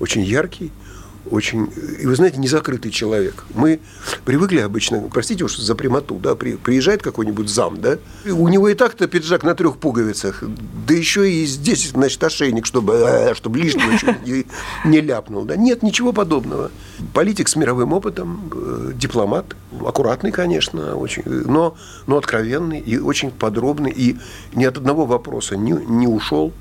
очень 0.00 0.22
яркий 0.22 0.72
очень, 1.30 1.70
и 2.00 2.06
вы 2.06 2.16
знаете, 2.16 2.38
незакрытый 2.38 2.90
человек. 2.90 3.44
Мы 3.54 3.80
привыкли 4.24 4.60
обычно, 4.60 5.00
простите 5.12 5.44
уж 5.44 5.56
за 5.56 5.74
прямоту, 5.74 6.14
да, 6.16 6.34
при, 6.34 6.56
приезжает 6.56 7.02
какой-нибудь 7.02 7.48
зам, 7.48 7.80
да, 7.80 7.98
у 8.24 8.48
него 8.48 8.68
и 8.68 8.74
так-то 8.74 9.06
пиджак 9.06 9.42
на 9.42 9.54
трех 9.54 9.78
пуговицах, 9.78 10.42
да 10.86 10.94
еще 10.94 11.30
и 11.30 11.44
здесь, 11.46 11.90
значит, 11.90 12.22
ошейник, 12.22 12.66
чтобы, 12.66 12.94
э, 12.94 13.34
чтобы 13.34 13.58
лишнего 13.58 13.92
не, 14.24 14.46
не 14.84 15.00
ляпнул, 15.00 15.44
да. 15.44 15.56
Нет, 15.56 15.82
ничего 15.82 16.12
подобного. 16.12 16.70
Политик 17.14 17.48
с 17.48 17.56
мировым 17.56 17.92
опытом, 17.92 18.50
э, 18.52 18.92
дипломат, 18.94 19.56
аккуратный, 19.84 20.32
конечно, 20.32 20.96
очень, 20.96 21.24
но, 21.26 21.76
но 22.06 22.16
откровенный 22.16 22.80
и 22.80 22.98
очень 22.98 23.30
подробный, 23.30 23.90
и 23.90 24.16
ни 24.54 24.64
от 24.64 24.78
одного 24.78 25.04
вопроса 25.06 25.56
не, 25.56 25.72
не 25.72 26.06
ушел, 26.06 26.52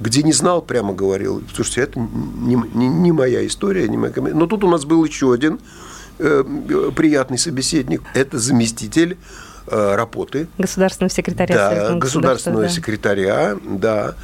где 0.00 0.22
не 0.22 0.32
знал, 0.32 0.62
прямо 0.62 0.94
говорил, 0.94 1.42
слушайте, 1.54 1.82
это 1.82 2.00
не, 2.00 2.56
не, 2.74 2.88
не 2.88 3.12
моя 3.12 3.46
история, 3.46 3.86
не 3.86 3.98
моя 3.98 4.12
комедия. 4.12 4.36
Но 4.36 4.46
тут 4.46 4.64
у 4.64 4.68
нас 4.68 4.84
был 4.84 5.04
еще 5.04 5.32
один 5.32 5.60
э, 6.18 6.90
приятный 6.96 7.38
собеседник, 7.38 8.02
это 8.14 8.38
заместитель 8.38 9.18
э, 9.66 9.94
работы. 9.94 10.48
Государственного 10.56 11.10
секретаря. 11.10 11.54
Да, 11.54 11.94
государственного 11.96 12.62
да. 12.62 12.68
секретаря, 12.70 13.56
да, 13.62 14.14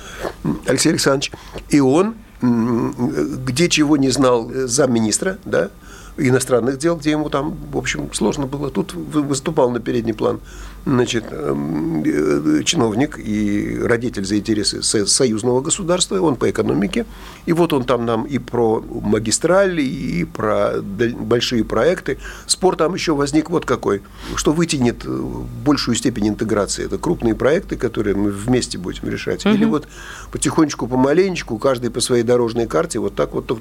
Алексей 0.66 0.88
Александрович. 0.88 1.32
И 1.68 1.80
он, 1.80 2.14
где 2.40 3.68
чего 3.68 3.98
не 3.98 4.08
знал 4.08 4.50
э, 4.50 4.66
замминистра, 4.66 5.38
да, 5.44 5.70
иностранных 6.16 6.78
дел, 6.78 6.96
где 6.96 7.10
ему 7.10 7.28
там, 7.28 7.54
в 7.70 7.76
общем, 7.76 8.12
сложно 8.14 8.46
было. 8.46 8.70
Тут 8.70 8.94
выступал 8.94 9.70
на 9.70 9.80
передний 9.80 10.14
план 10.14 10.40
значит, 10.86 11.24
эм, 11.30 12.02
э, 12.04 12.62
чиновник 12.64 13.18
и 13.18 13.78
родитель 13.82 14.24
за 14.24 14.38
интересы 14.38 14.82
союзного 14.82 15.60
государства, 15.60 16.20
он 16.20 16.36
по 16.36 16.48
экономике. 16.48 17.04
И 17.44 17.52
вот 17.52 17.72
он 17.72 17.84
там 17.84 18.06
нам 18.06 18.24
и 18.24 18.38
про 18.38 18.80
магистрали, 18.80 19.82
и 19.82 20.24
про 20.24 20.80
большие 20.80 21.64
проекты. 21.64 22.18
Спор 22.46 22.76
там 22.76 22.94
еще 22.94 23.14
возник 23.14 23.50
вот 23.50 23.66
какой, 23.66 24.02
что 24.36 24.52
вытянет 24.52 25.04
э, 25.04 25.22
большую 25.64 25.96
степень 25.96 26.28
интеграции. 26.28 26.84
Это 26.86 26.98
крупные 26.98 27.34
проекты, 27.34 27.76
которые 27.76 28.14
мы 28.14 28.30
вместе 28.30 28.78
будем 28.78 29.08
решать. 29.08 29.44
Угу. 29.44 29.54
Или 29.54 29.64
вот 29.64 29.88
потихонечку, 30.30 30.86
помаленечку, 30.86 31.58
каждый 31.58 31.90
по 31.90 32.00
своей 32.00 32.22
дорожной 32.22 32.66
карте, 32.66 33.00
вот 33.00 33.16
так 33.16 33.32
вот 33.34 33.58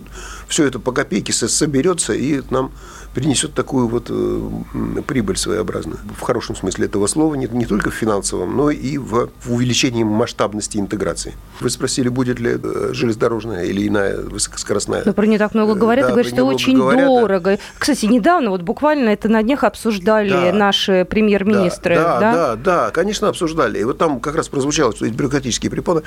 все 0.48 0.66
это 0.66 0.80
по 0.80 0.92
копейке 0.92 1.34
соберется 1.34 2.14
и 2.14 2.42
нам 2.52 2.72
принесет 3.16 3.54
такую 3.54 3.88
вот 3.88 4.08
э, 4.10 5.02
прибыль 5.08 5.38
своеобразную. 5.38 6.00
В 6.20 6.22
хорошем 6.22 6.56
смысле 6.56 6.86
этого 6.86 7.08
слово 7.16 7.36
не, 7.36 7.48
не 7.48 7.66
только 7.66 7.92
в 7.92 7.94
финансовом, 7.94 8.58
но 8.58 8.70
и 8.70 8.98
в, 8.98 9.30
в 9.42 9.54
увеличении 9.54 10.04
масштабности 10.04 10.78
интеграции. 10.78 11.34
Вы 11.62 11.70
спросили, 11.70 12.10
будет 12.10 12.42
ли 12.42 12.58
э, 12.62 12.90
железнодорожная 12.92 13.64
или 13.64 13.88
иная 13.88 14.20
высокоскоростная. 14.20 15.04
Но 15.06 15.14
про 15.14 15.26
нее 15.26 15.40
так 15.40 15.54
много 15.54 15.76
говорят, 15.76 16.08
да, 16.08 16.10
и 16.10 16.12
говорят, 16.12 16.34
что 16.34 16.44
очень 16.44 16.78
говорят, 16.78 17.08
дорого. 17.08 17.52
Да. 17.52 17.58
Кстати, 17.80 18.06
недавно, 18.08 18.50
вот 18.50 18.64
буквально 18.64 19.12
это 19.12 19.30
на 19.30 19.42
днях 19.44 19.64
обсуждали 19.64 20.30
да, 20.30 20.52
наши 20.52 21.08
премьер-министры. 21.10 21.96
Да, 21.96 22.20
да, 22.20 22.34
да, 22.34 22.56
да, 22.58 22.92
конечно, 22.92 23.30
обсуждали. 23.30 23.80
И 23.80 23.86
вот 23.86 23.98
там 23.98 24.20
как 24.20 24.36
раз 24.36 24.50
прозвучало, 24.50 24.94
что 24.94 25.06
эти 25.06 25.14
бюрократические 25.14 25.70
препоны. 25.70 26.02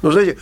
Но, 0.00 0.12
знаете, 0.12 0.38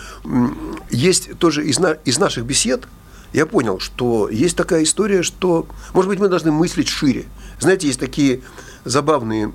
есть 0.90 1.36
тоже 1.38 1.66
из, 1.66 1.80
на, 1.80 1.96
из 2.04 2.20
наших 2.20 2.44
бесед, 2.44 2.86
я 3.32 3.46
понял, 3.46 3.80
что 3.80 4.28
есть 4.28 4.56
такая 4.56 4.84
история, 4.84 5.24
что, 5.24 5.66
может 5.94 6.08
быть, 6.08 6.20
мы 6.20 6.28
должны 6.28 6.52
мыслить 6.52 6.86
шире. 6.86 7.24
Знаете, 7.58 7.88
есть 7.88 7.98
такие 7.98 8.42
забавные 8.84 9.50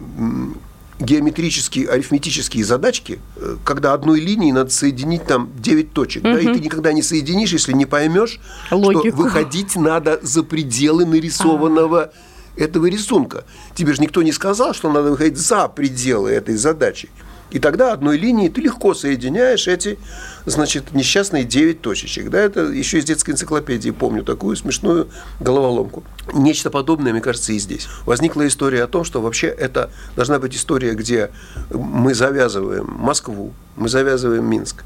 геометрические, 1.00 1.90
арифметические 1.90 2.64
задачки, 2.64 3.20
э, 3.36 3.58
когда 3.64 3.94
одной 3.94 4.20
линией 4.20 4.52
надо 4.52 4.72
соединить 4.72 5.26
там 5.26 5.52
9 5.58 5.94
точек, 5.94 6.24
угу. 6.24 6.34
да, 6.34 6.40
и 6.40 6.46
ты 6.46 6.60
никогда 6.60 6.92
не 6.92 7.04
соединишь, 7.04 7.54
если 7.54 7.74
не 7.74 7.86
поймешь, 7.86 8.40
Логику. 8.72 9.08
что 9.08 9.16
выходить 9.16 9.76
надо 9.76 10.20
за 10.24 10.44
пределы 10.44 11.06
нарисованного 11.06 12.02
а 12.02 12.12
этого 12.56 12.88
рисунка. 12.88 13.46
Тебе 13.76 13.94
же 13.94 14.02
никто 14.02 14.24
не 14.24 14.32
сказал, 14.32 14.74
что 14.74 14.92
надо 14.92 15.12
выходить 15.12 15.38
за 15.38 15.68
пределы 15.68 16.32
этой 16.32 16.56
задачи. 16.56 17.10
И 17.52 17.60
тогда 17.60 17.94
одной 17.94 18.18
линией 18.18 18.50
ты 18.50 18.62
легко 18.62 18.94
соединяешь 18.94 19.68
эти, 19.68 19.98
значит, 20.48 20.94
несчастные 20.94 21.44
9 21.44 21.82
точечек. 21.82 22.30
Да, 22.30 22.40
это 22.40 22.62
еще 22.62 23.00
из 23.00 23.06
детской 23.06 23.32
энциклопедии 23.32 23.92
помню 23.92 24.24
такую 24.24 24.56
смешную 24.56 25.10
головоломку. 25.40 26.04
Нечто 26.34 26.70
подобное, 26.70 27.12
мне 27.12 27.22
кажется, 27.22 27.54
и 27.54 27.60
здесь. 27.60 27.88
Возникла 28.06 28.48
история 28.48 28.84
о 28.84 28.88
том, 28.88 29.04
что 29.04 29.22
вообще 29.22 29.48
это 29.48 29.92
должна 30.16 30.40
быть 30.40 30.56
история, 30.56 30.94
где 30.94 31.32
мы 31.70 32.14
завязываем 32.16 32.86
Москву, 32.88 33.54
мы 33.76 33.90
завязываем 33.90 34.46
Минск, 34.46 34.84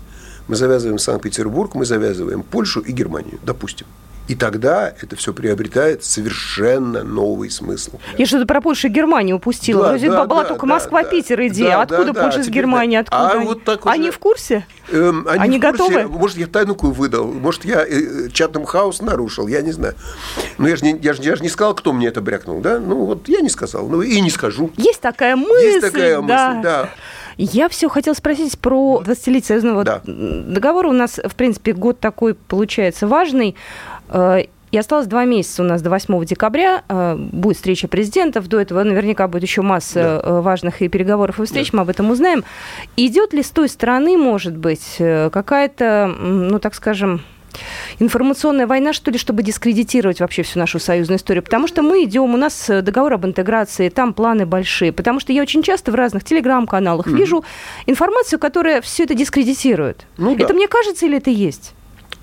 мы 0.48 0.56
завязываем 0.56 0.98
Санкт-Петербург, 0.98 1.76
мы 1.76 1.86
завязываем 1.86 2.42
Польшу 2.42 2.82
и 2.82 2.92
Германию, 2.92 3.40
допустим. 3.44 3.86
И 4.32 4.36
тогда 4.36 4.94
это 5.02 5.18
все 5.18 5.34
приобретает 5.34 6.06
совершенно 6.06 7.04
новый 7.04 7.50
смысл. 7.50 8.00
Я 8.18 8.26
что-то 8.26 8.46
про 8.46 8.62
Польшу 8.62 8.88
и 8.88 8.90
Германию 8.90 9.36
упустила. 9.36 9.84
Да, 9.84 9.90
Вроде 9.90 10.10
да, 10.10 10.24
была 10.24 10.44
да, 10.44 10.48
только 10.48 10.66
да, 10.66 10.74
Москва-Питер 10.76 11.36
да, 11.36 11.48
идея. 11.50 11.70
Да, 11.72 11.82
Откуда 11.82 12.14
да, 12.14 12.22
Польша 12.22 12.38
да, 12.38 12.44
с 12.46 12.48
Германией? 12.48 13.02
Откуда 13.02 13.30
а 13.30 13.32
они? 13.34 13.46
Вот 13.46 13.66
так 13.66 13.86
уже... 13.86 13.94
Они 13.94 14.10
в 14.10 14.20
курсе? 14.20 14.66
Эм, 14.90 15.28
они 15.28 15.44
они 15.44 15.60
в 15.60 15.62
курсе. 15.62 15.84
готовы? 15.84 16.08
Может, 16.08 16.38
я 16.38 16.48
тайну 16.48 16.76
какую 16.76 16.94
выдал? 16.94 17.28
Может, 17.28 17.66
я 17.66 17.86
э, 17.86 18.30
чатом 18.32 18.64
хаос 18.64 19.02
нарушил? 19.02 19.48
Я 19.48 19.62
не 19.64 19.74
знаю. 19.74 19.96
Но 20.58 20.70
я 20.70 20.78
же 20.78 20.86
не, 20.86 20.98
я 21.02 21.12
же, 21.12 21.22
я 21.24 21.36
же 21.36 21.44
не 21.44 21.50
сказал, 21.50 21.76
кто 21.76 21.92
мне 21.92 22.08
это 22.08 22.22
брякнул, 22.22 22.62
да? 22.62 22.80
Ну, 22.80 23.04
вот 23.04 23.28
я 23.28 23.42
не 23.42 23.50
сказал. 23.50 23.90
Ну, 23.90 24.02
и 24.02 24.22
не 24.22 24.30
скажу. 24.30 24.72
Есть 24.78 25.02
такая 25.02 25.36
мысль. 25.36 25.66
Есть 25.66 25.82
такая 25.82 26.22
да. 26.22 26.52
мысль, 26.54 26.64
да. 26.64 26.90
Я 27.38 27.70
все 27.70 27.90
хотела 27.90 28.14
спросить 28.14 28.58
про 28.60 29.02
20-летие 29.06 29.44
союзного 29.44 29.84
да. 29.84 30.02
договора. 30.06 30.90
У 30.90 30.94
нас, 30.94 31.20
в 31.24 31.36
принципе, 31.36 31.74
год 31.74 32.00
такой 32.00 32.34
получается 32.34 33.08
важный. 33.08 33.56
И 34.72 34.78
осталось 34.78 35.08
два 35.08 35.26
месяца 35.26 35.64
у 35.64 35.66
нас 35.66 35.82
до 35.82 35.90
8 35.90 36.26
декабря. 36.26 36.84
Э, 36.88 37.16
будет 37.18 37.58
встреча 37.58 37.88
президентов. 37.88 38.48
До 38.48 38.60
этого 38.60 38.84
наверняка 38.84 39.28
будет 39.28 39.44
еще 39.44 39.62
масса 39.62 40.22
да. 40.24 40.30
Э, 40.30 40.42
важных 40.42 40.82
и 40.82 40.88
переговоров 40.88 41.40
и 41.40 41.46
встреч. 41.46 41.72
Да. 41.72 41.78
Мы 41.78 41.82
об 41.84 41.90
этом 41.90 42.10
узнаем. 42.10 42.44
Идет 42.96 43.34
ли 43.34 43.44
с 43.44 43.50
той 43.50 43.68
стороны, 43.68 44.18
может 44.18 44.56
быть, 44.56 44.96
э, 45.00 45.30
какая-то, 45.30 46.08
ну, 46.08 46.58
так 46.60 46.74
скажем, 46.74 47.22
информационная 48.00 48.66
война, 48.66 48.94
что 48.94 49.12
ли, 49.12 49.18
чтобы 49.18 49.44
дискредитировать 49.44 50.22
вообще 50.22 50.42
всю 50.44 50.58
нашу 50.58 50.80
союзную 50.80 51.18
историю. 51.18 51.44
Потому 51.44 51.68
что 51.68 51.82
мы 51.82 52.06
идем, 52.06 52.34
у 52.34 52.38
нас 52.38 52.68
договор 52.70 53.12
об 53.12 53.26
интеграции, 53.26 53.90
там 53.90 54.14
планы 54.14 54.46
большие. 54.46 54.94
Потому 54.94 55.20
что 55.20 55.34
я 55.34 55.42
очень 55.42 55.64
часто 55.64 55.92
в 55.92 55.96
разных 55.96 56.24
телеграм-каналах 56.24 57.08
mm-hmm. 57.08 57.18
вижу 57.18 57.44
информацию, 57.88 58.40
которая 58.40 58.80
все 58.80 59.04
это 59.04 59.16
дискредитирует. 59.16 60.06
Ну, 60.16 60.34
да. 60.34 60.46
Это 60.46 60.54
мне 60.54 60.70
кажется 60.70 61.06
или 61.06 61.18
это 61.18 61.30
есть? 61.30 61.74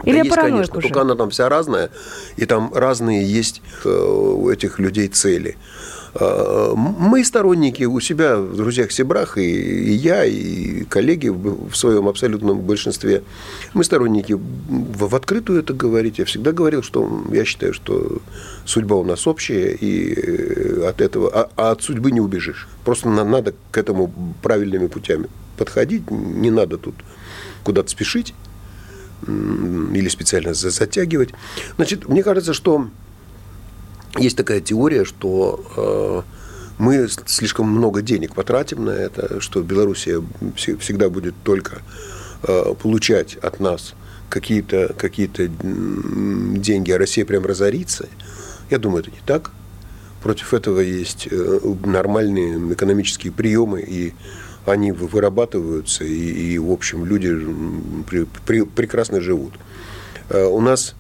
Или 0.05 0.19
да 0.19 0.25
есть, 0.25 0.37
конечно, 0.37 0.79
уже? 0.79 0.89
только 0.89 1.01
она 1.01 1.15
там 1.15 1.31
вся 1.31 1.49
разная, 1.49 1.91
и 2.37 2.47
там 2.47 2.73
разные 2.75 3.25
есть 3.25 3.63
э, 3.85 3.89
у 3.89 4.49
этих 4.49 4.79
людей 4.79 5.09
цели. 5.09 5.57
Э, 6.15 6.73
мы 6.77 7.25
сторонники 7.25 7.85
у 7.85 7.99
себя 8.01 8.37
в 8.37 8.57
друзьях 8.57 8.93
Себрах, 8.93 9.39
и, 9.39 9.43
и 9.43 9.93
я, 9.93 10.25
и 10.25 10.85
коллеги 10.85 11.29
в 11.29 11.75
своем 11.75 12.09
абсолютном 12.09 12.61
большинстве, 12.61 13.23
мы 13.75 13.83
сторонники 13.85 14.35
в, 14.35 15.09
в 15.09 15.15
открытую 15.15 15.61
это 15.61 15.75
говорить. 15.75 16.19
Я 16.19 16.25
всегда 16.25 16.53
говорил, 16.53 16.83
что 16.83 17.25
я 17.33 17.45
считаю, 17.45 17.75
что 17.75 18.19
судьба 18.65 18.97
у 18.97 19.05
нас 19.05 19.27
общая, 19.27 19.73
и 19.73 20.15
э, 20.15 20.89
от 20.89 21.01
этого, 21.01 21.31
а, 21.33 21.51
а 21.57 21.71
от 21.73 21.83
судьбы 21.83 22.13
не 22.13 22.21
убежишь. 22.21 22.69
Просто 22.85 23.09
надо 23.09 23.55
к 23.71 23.79
этому 23.79 24.13
правильными 24.43 24.87
путями 24.87 25.29
подходить, 25.57 26.09
не 26.11 26.53
надо 26.53 26.79
тут 26.79 26.95
куда-то 27.65 27.91
спешить 27.91 28.33
или 29.27 30.09
специально 30.09 30.55
затягивать. 30.55 31.31
Значит, 31.77 32.09
мне 32.09 32.23
кажется, 32.23 32.53
что 32.55 32.89
есть 34.17 34.37
такая 34.37 34.61
теория, 34.61 35.05
что 35.05 36.25
э, 36.29 36.39
мы 36.79 37.09
слишком 37.27 37.69
много 37.69 38.03
денег 38.03 38.35
потратим 38.35 38.85
на 38.85 38.91
это, 38.91 39.41
что 39.41 39.63
Белоруссия 39.63 40.23
всегда 40.57 41.11
будет 41.11 41.35
только 41.43 41.83
э, 42.43 42.75
получать 42.81 43.37
от 43.37 43.61
нас 43.61 43.95
какие-то 44.29 44.95
какие 44.97 45.31
деньги, 46.59 46.91
а 46.91 46.99
Россия 46.99 47.25
прям 47.25 47.47
разорится. 47.47 48.09
Я 48.71 48.79
думаю, 48.79 49.03
это 49.03 49.11
не 49.11 49.21
так. 49.25 49.51
Против 50.23 50.53
этого 50.53 50.81
есть 50.81 51.29
э, 51.31 51.61
нормальные 51.85 52.75
экономические 52.75 53.33
приемы 53.33 53.81
и 53.81 54.15
они 54.71 54.93
вырабатываются, 54.93 56.05
и, 56.05 56.53
и 56.53 56.59
в 56.59 56.71
общем, 56.71 57.05
люди 57.05 57.37
при, 58.09 58.27
при, 58.47 58.63
прекрасно 58.63 59.21
живут. 59.21 59.55
Э, 60.29 60.45
у 60.45 60.61
нас, 60.61 60.95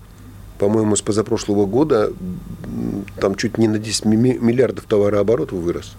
по-моему, 0.59 0.97
с 0.97 1.03
позапрошлого 1.03 1.67
года 1.67 2.13
там 3.21 3.35
чуть 3.35 3.59
не 3.59 3.69
на 3.69 3.79
10 3.79 4.05
миллиардов 4.05 4.85
товарооборот 4.85 5.53
вырос. 5.53 5.95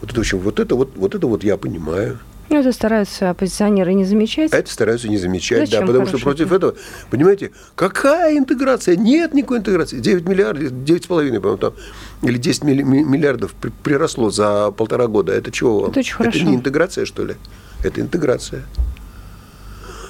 Вот 0.00 0.10
это, 0.10 0.20
в 0.20 0.22
общем, 0.22 0.38
вот 0.38 0.60
это 0.60 0.74
вот, 0.74 0.92
вот 0.96 1.14
это 1.14 1.26
вот 1.26 1.44
я 1.44 1.56
понимаю. 1.56 2.18
Ну, 2.52 2.60
это 2.60 2.70
стараются 2.72 3.30
оппозиционеры 3.30 3.94
не 3.94 4.04
замечать. 4.04 4.52
Это 4.52 4.70
стараются 4.70 5.08
не 5.08 5.16
замечать, 5.16 5.60
Зачем 5.60 5.80
да, 5.80 5.86
потому 5.86 6.06
что 6.06 6.18
против 6.18 6.48
это? 6.48 6.56
этого, 6.56 6.74
понимаете, 7.10 7.50
какая 7.74 8.36
интеграция? 8.36 8.94
Нет 8.94 9.32
никакой 9.32 9.58
интеграции. 9.58 9.98
9 9.98 10.28
миллиардов, 10.28 10.70
9,5, 10.70 11.06
по-моему, 11.08 11.56
там, 11.56 11.72
или 12.20 12.36
10 12.36 12.64
миллиардов 12.64 13.54
приросло 13.82 14.30
за 14.30 14.70
полтора 14.70 15.06
года. 15.06 15.32
Это 15.32 15.50
чего 15.50 15.88
Это 15.88 16.00
очень 16.00 16.14
хорошо. 16.14 16.38
Это 16.38 16.46
не 16.46 16.54
интеграция, 16.56 17.06
что 17.06 17.24
ли? 17.24 17.36
Это 17.82 18.02
интеграция. 18.02 18.64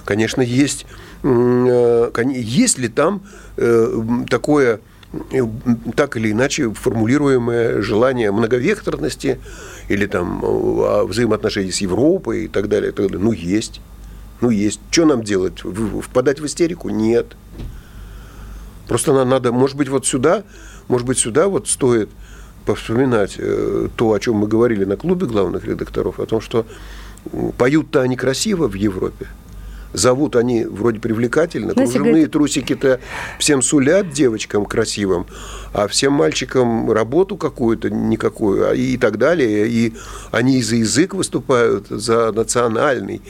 Конечно, 0.05 0.43
есть, 0.43 0.85
э, 1.23 2.13
есть 2.35 2.79
ли 2.79 2.89
там 2.89 3.23
э, 3.57 4.03
такое 4.29 4.81
Э, 5.31 5.43
так 5.95 6.17
или 6.17 6.31
иначе 6.33 6.73
формулируемое 6.73 7.83
желание 7.83 8.33
многовекторности 8.33 9.39
или 9.93 10.07
там 10.07 10.41
взаимоотношений 11.07 11.71
с 11.71 11.81
Европой 11.83 12.45
и 12.45 12.49
так 12.49 12.69
далее, 12.69 12.91
и 12.91 12.95
так 12.95 13.07
далее. 13.07 13.23
Ну, 13.23 13.33
есть. 13.33 13.81
Ну, 14.41 14.51
есть. 14.51 14.81
Что 14.91 15.05
нам 15.05 15.23
делать? 15.23 15.63
Впадать 16.03 16.41
в 16.41 16.47
истерику? 16.47 16.89
Нет. 16.89 17.37
Просто 18.89 19.13
нам 19.13 19.29
надо, 19.29 19.53
может 19.53 19.77
быть, 19.77 19.89
вот 19.89 20.07
сюда, 20.07 20.45
может 20.89 21.07
быть, 21.07 21.19
сюда 21.19 21.49
вот 21.49 21.69
стоит 21.69 22.09
повспоминать 22.65 23.37
э, 23.39 23.89
то, 23.97 24.13
о 24.13 24.19
чем 24.19 24.37
мы 24.37 24.47
говорили 24.47 24.85
на 24.85 24.97
клубе 24.97 25.27
главных 25.27 25.65
редакторов, 25.65 26.21
о 26.21 26.27
том, 26.27 26.41
что 26.41 26.67
поют-то 27.59 28.01
они 28.01 28.17
красиво 28.17 28.69
в 28.69 28.75
Европе– 28.75 29.27
Зовут 29.93 30.37
они 30.37 30.65
вроде 30.65 31.01
привлекательно. 31.01 31.73
Знаете, 31.73 31.93
Кружевные 31.93 32.13
говорит... 32.13 32.33
трусики-то 32.33 33.01
всем 33.39 33.63
сулят 33.63 34.11
девочкам 34.11 34.65
красивым, 34.65 35.27
а 35.73 35.87
всем 35.89 36.13
мальчикам 36.15 36.91
работу 36.91 37.37
какую-то 37.37 37.91
никакую 37.91 38.71
а 38.71 38.75
и 38.75 38.97
так 38.97 39.19
далее. 39.19 39.69
И 39.69 39.95
они 40.31 40.59
и 40.59 40.63
за 40.63 40.77
язык 40.77 41.15
выступают, 41.15 41.89
за 41.89 42.33
национальный, 42.33 43.21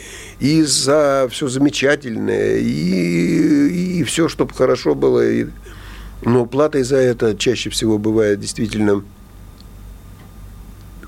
и 0.41 0.63
за 0.63 1.29
все 1.31 1.49
замечательное, 1.49 2.59
и, 2.59 3.99
и 3.99 4.05
все, 4.05 4.29
чтобы 4.29 4.55
хорошо 4.55 4.95
было. 4.95 5.23
Но 6.25 6.47
платой 6.47 6.85
за 6.85 6.97
это 6.97 7.37
чаще 7.37 7.71
всего 7.71 7.99
бывает 7.99 8.39
действительно 8.39 9.03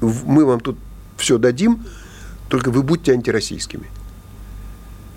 мы 0.01 0.45
вам 0.45 0.61
тут 0.61 0.77
все 1.17 1.39
дадим, 1.39 1.85
только 2.49 2.71
вы 2.71 2.83
будьте 2.83 3.13
антироссийскими. 3.13 3.89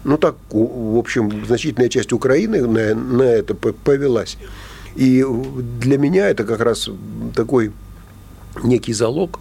Ну 0.03 0.17
так, 0.17 0.35
в 0.49 0.97
общем, 0.97 1.45
значительная 1.45 1.89
часть 1.89 2.13
Украины 2.13 2.65
на, 2.65 2.95
на 2.95 3.23
это 3.23 3.55
повелась. 3.55 4.37
И 4.95 5.25
для 5.79 5.97
меня 5.97 6.29
это 6.29 6.43
как 6.43 6.59
раз 6.61 6.89
такой 7.35 7.71
некий 8.63 8.93
залог, 8.93 9.39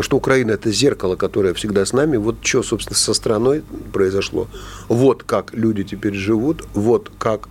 что 0.00 0.16
Украина– 0.16 0.50
это 0.52 0.70
зеркало, 0.72 1.16
которое 1.16 1.54
всегда 1.54 1.84
с 1.84 1.92
нами. 1.92 2.16
Вот 2.16 2.36
что, 2.42 2.62
собственно, 2.62 2.96
со 2.96 3.14
страной 3.14 3.62
произошло. 3.92 4.48
Вот 4.88 5.22
как 5.22 5.52
люди 5.54 5.84
теперь 5.84 6.14
живут, 6.14 6.64
вот 6.72 7.10
как 7.18 7.48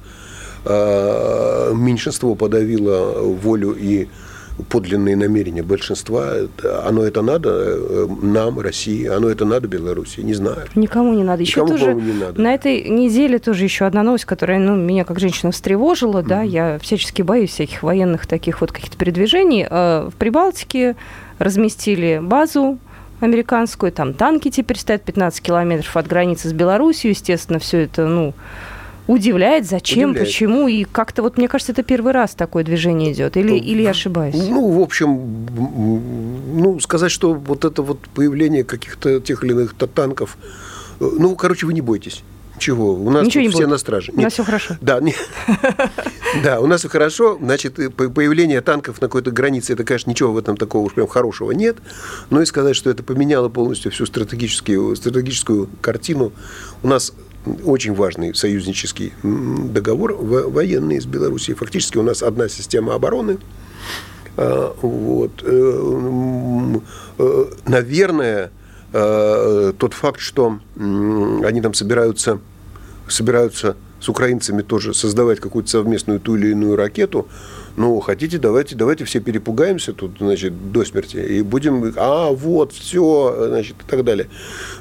э, 0.65 1.73
меньшинство 1.75 2.35
подавило 2.35 3.21
волю 3.21 3.75
и 3.79 4.07
подлинные 4.69 5.15
намерения 5.15 5.63
большинства. 5.63 6.33
Оно 6.85 7.03
это 7.03 7.21
надо 7.21 7.49
э, 7.51 8.07
нам, 8.21 8.59
России, 8.59 9.05
оно 9.07 9.29
это 9.29 9.45
надо 9.45 9.67
Беларуси, 9.67 10.21
не 10.21 10.33
знаю. 10.33 10.67
Никому 10.75 11.13
не 11.13 11.23
надо. 11.23 11.41
Еще 11.41 11.61
Никому, 11.61 11.77
тоже 11.77 11.95
не 11.95 12.13
надо. 12.13 12.41
на 12.41 12.53
этой 12.53 12.89
неделе 12.89 13.39
тоже 13.39 13.63
еще 13.63 13.85
одна 13.85 14.03
новость, 14.03 14.25
которая 14.25 14.59
ну, 14.59 14.75
меня 14.75 15.05
как 15.05 15.19
женщина 15.19 15.51
встревожила. 15.51 16.19
Mm-hmm. 16.19 16.27
Да, 16.27 16.41
я 16.41 16.79
всячески 16.79 17.21
боюсь 17.21 17.51
всяких 17.51 17.83
военных 17.83 18.27
таких 18.27 18.61
вот 18.61 18.71
каких-то 18.71 18.97
передвижений. 18.97 19.67
Э, 19.69 20.09
в 20.11 20.15
Прибалтике 20.15 20.95
разместили 21.39 22.19
базу 22.21 22.79
американскую, 23.19 23.91
там 23.91 24.13
танки 24.13 24.49
теперь 24.49 24.77
стоят 24.77 25.03
15 25.03 25.41
километров 25.41 25.95
от 25.95 26.07
границы 26.07 26.49
с 26.49 26.53
Беларусью, 26.53 27.11
естественно, 27.11 27.59
все 27.59 27.83
это, 27.83 28.07
ну, 28.07 28.33
удивляет, 29.07 29.67
зачем, 29.67 30.11
удивляет. 30.11 30.27
почему, 30.27 30.67
и 30.67 30.83
как-то 30.83 31.21
вот, 31.21 31.37
мне 31.37 31.47
кажется, 31.47 31.71
это 31.71 31.83
первый 31.83 32.13
раз 32.13 32.35
такое 32.35 32.63
движение 32.63 33.13
идет, 33.13 33.37
или, 33.37 33.49
ну, 33.49 33.55
или 33.55 33.81
я 33.81 33.91
ошибаюсь? 33.91 34.35
Ну, 34.35 34.71
в 34.71 34.81
общем, 34.81 35.47
ну, 36.53 36.79
сказать, 36.79 37.11
что 37.11 37.33
вот 37.33 37.65
это 37.65 37.81
вот 37.81 37.99
появление 38.13 38.63
каких-то 38.63 39.19
тех 39.19 39.43
или 39.43 39.51
иных 39.51 39.75
танков, 39.75 40.37
э, 40.99 41.09
ну, 41.19 41.35
короче, 41.35 41.65
вы 41.65 41.73
не 41.73 41.81
бойтесь. 41.81 42.23
Чего? 42.61 42.93
У 42.93 43.09
нас 43.09 43.25
Ничего 43.25 43.41
не 43.41 43.49
все 43.49 43.57
будет. 43.59 43.69
на 43.69 43.77
страже. 43.79 44.11
У 44.15 44.21
нас 44.21 44.33
все 44.33 44.43
хорошо. 44.43 44.77
Да, 44.81 44.99
не... 44.99 45.15
да, 46.43 46.59
у 46.59 46.67
нас 46.67 46.81
все 46.81 46.89
хорошо. 46.89 47.39
Значит, 47.41 47.73
появление 47.95 48.61
танков 48.61 49.01
на 49.01 49.07
какой-то 49.07 49.31
границе, 49.31 49.73
это, 49.73 49.83
конечно, 49.83 50.11
ничего 50.11 50.31
в 50.31 50.37
этом 50.37 50.55
такого 50.57 50.85
уж 50.85 50.93
прям 50.93 51.07
хорошего 51.07 51.51
нет. 51.53 51.77
Но 52.29 52.39
и 52.39 52.45
сказать, 52.45 52.75
что 52.75 52.91
это 52.91 53.01
поменяло 53.01 53.49
полностью 53.49 53.91
всю 53.91 54.05
стратегическую, 54.05 54.95
стратегическую 54.95 55.69
картину. 55.81 56.33
У 56.83 56.87
нас 56.87 57.13
очень 57.63 57.93
важный 57.93 58.35
союзнический 58.35 59.13
договор 59.23 60.13
военный 60.13 60.99
с 60.99 61.05
Белоруссией. 61.05 61.55
Фактически 61.55 61.97
у 61.97 62.03
нас 62.03 62.21
одна 62.23 62.49
система 62.49 62.93
обороны. 62.95 63.37
А, 64.37 64.75
вот. 64.81 65.43
Э, 65.43 66.79
э, 67.19 67.45
наверное, 67.65 68.51
э, 68.93 69.73
тот 69.77 69.93
факт, 69.93 70.19
что 70.19 70.59
они 70.77 71.61
там 71.61 71.73
собираются, 71.73 72.39
собираются 73.07 73.75
с 73.99 74.09
украинцами 74.09 74.61
тоже 74.61 74.93
создавать 74.93 75.39
какую-то 75.39 75.69
совместную 75.69 76.19
ту 76.19 76.35
или 76.35 76.49
иную 76.49 76.75
ракету, 76.75 77.27
ну, 77.77 77.99
хотите, 77.99 78.37
давайте, 78.37 78.75
давайте 78.75 79.05
все 79.05 79.19
перепугаемся 79.19 79.93
тут, 79.93 80.17
значит, 80.19 80.71
до 80.71 80.83
смерти, 80.85 81.17
и 81.17 81.41
будем, 81.41 81.93
а, 81.97 82.31
вот, 82.31 82.73
все, 82.73 83.47
значит, 83.49 83.75
и 83.85 83.89
так 83.89 84.03
далее. 84.03 84.27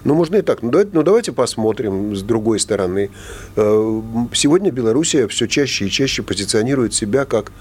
Ну, 0.05 0.15
можно 0.15 0.37
и 0.37 0.43
так. 0.43 0.63
Ну, 0.63 0.71
давайте, 0.71 0.91
ну, 0.95 1.03
давайте 1.03 1.33
посмотрим 1.33 2.17
с 2.17 2.23
другой 2.23 2.59
стороны. 2.61 3.11
Э, 3.57 4.01
сегодня 4.33 4.71
Белоруссия 4.71 5.29
все 5.29 5.47
чаще 5.47 5.87
и 5.87 5.91
чаще 5.91 6.23
позиционирует 6.23 6.95
себя 6.95 7.25
как 7.25 7.53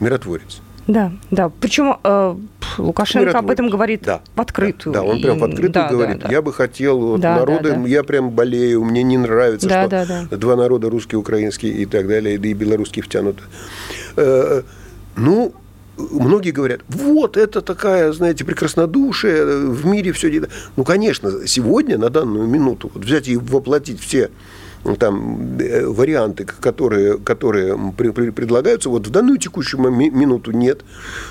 миротворец. 0.00 0.60
Да, 0.86 1.12
да. 1.30 1.50
Причем 1.60 1.98
э, 2.02 2.36
Лукашенко 2.78 3.26
Миротворец. 3.26 3.44
об 3.44 3.50
этом 3.50 3.68
говорит 3.68 4.02
да, 4.02 4.22
в 4.34 4.40
открытую. 4.40 4.92
Да, 4.92 5.00
да, 5.00 5.06
он 5.06 5.22
прям 5.22 5.38
в 5.38 5.44
открытую 5.44 5.72
да, 5.72 5.88
говорит. 5.88 6.18
Да, 6.18 6.26
да. 6.26 6.32
Я 6.32 6.42
бы 6.42 6.52
хотел, 6.52 6.98
вот, 6.98 7.20
да, 7.20 7.36
народы, 7.36 7.70
да, 7.70 7.76
да. 7.76 7.88
я 7.88 8.02
прям 8.02 8.30
болею, 8.30 8.84
мне 8.84 9.02
не 9.02 9.18
нравится, 9.18 9.68
да, 9.68 9.82
что 9.82 9.90
да, 9.90 10.26
да. 10.30 10.36
два 10.36 10.56
народа, 10.56 10.90
русский, 10.90 11.16
украинский 11.16 11.70
и 11.70 11.86
так 11.86 12.08
далее, 12.08 12.38
да 12.38 12.48
и 12.48 12.54
белорусский 12.54 13.02
втянуты. 13.02 13.42
Э, 14.20 14.62
ну, 15.16 15.54
многие 15.96 16.50
говорят, 16.50 16.80
вот 16.88 17.36
это 17.36 17.62
такая, 17.62 18.12
знаете, 18.12 18.44
прекраснодушие, 18.44 19.44
в 19.68 19.86
мире 19.86 20.12
все. 20.12 20.42
Ну, 20.76 20.84
конечно, 20.84 21.46
сегодня, 21.46 21.98
на 21.98 22.10
данную 22.10 22.46
минуту, 22.46 22.90
вот 22.92 23.04
взять 23.04 23.28
и 23.28 23.36
воплотить 23.36 24.00
все 24.00 24.30
там 24.98 25.58
э, 25.58 25.86
варианты, 25.86 26.44
которые, 26.44 27.18
которые 27.18 27.76
предлагаются, 28.32 28.88
вот 28.88 29.06
в 29.06 29.10
данную 29.10 29.38
текущую 29.38 29.90
минуту 29.90 30.52
нет. 30.52 30.80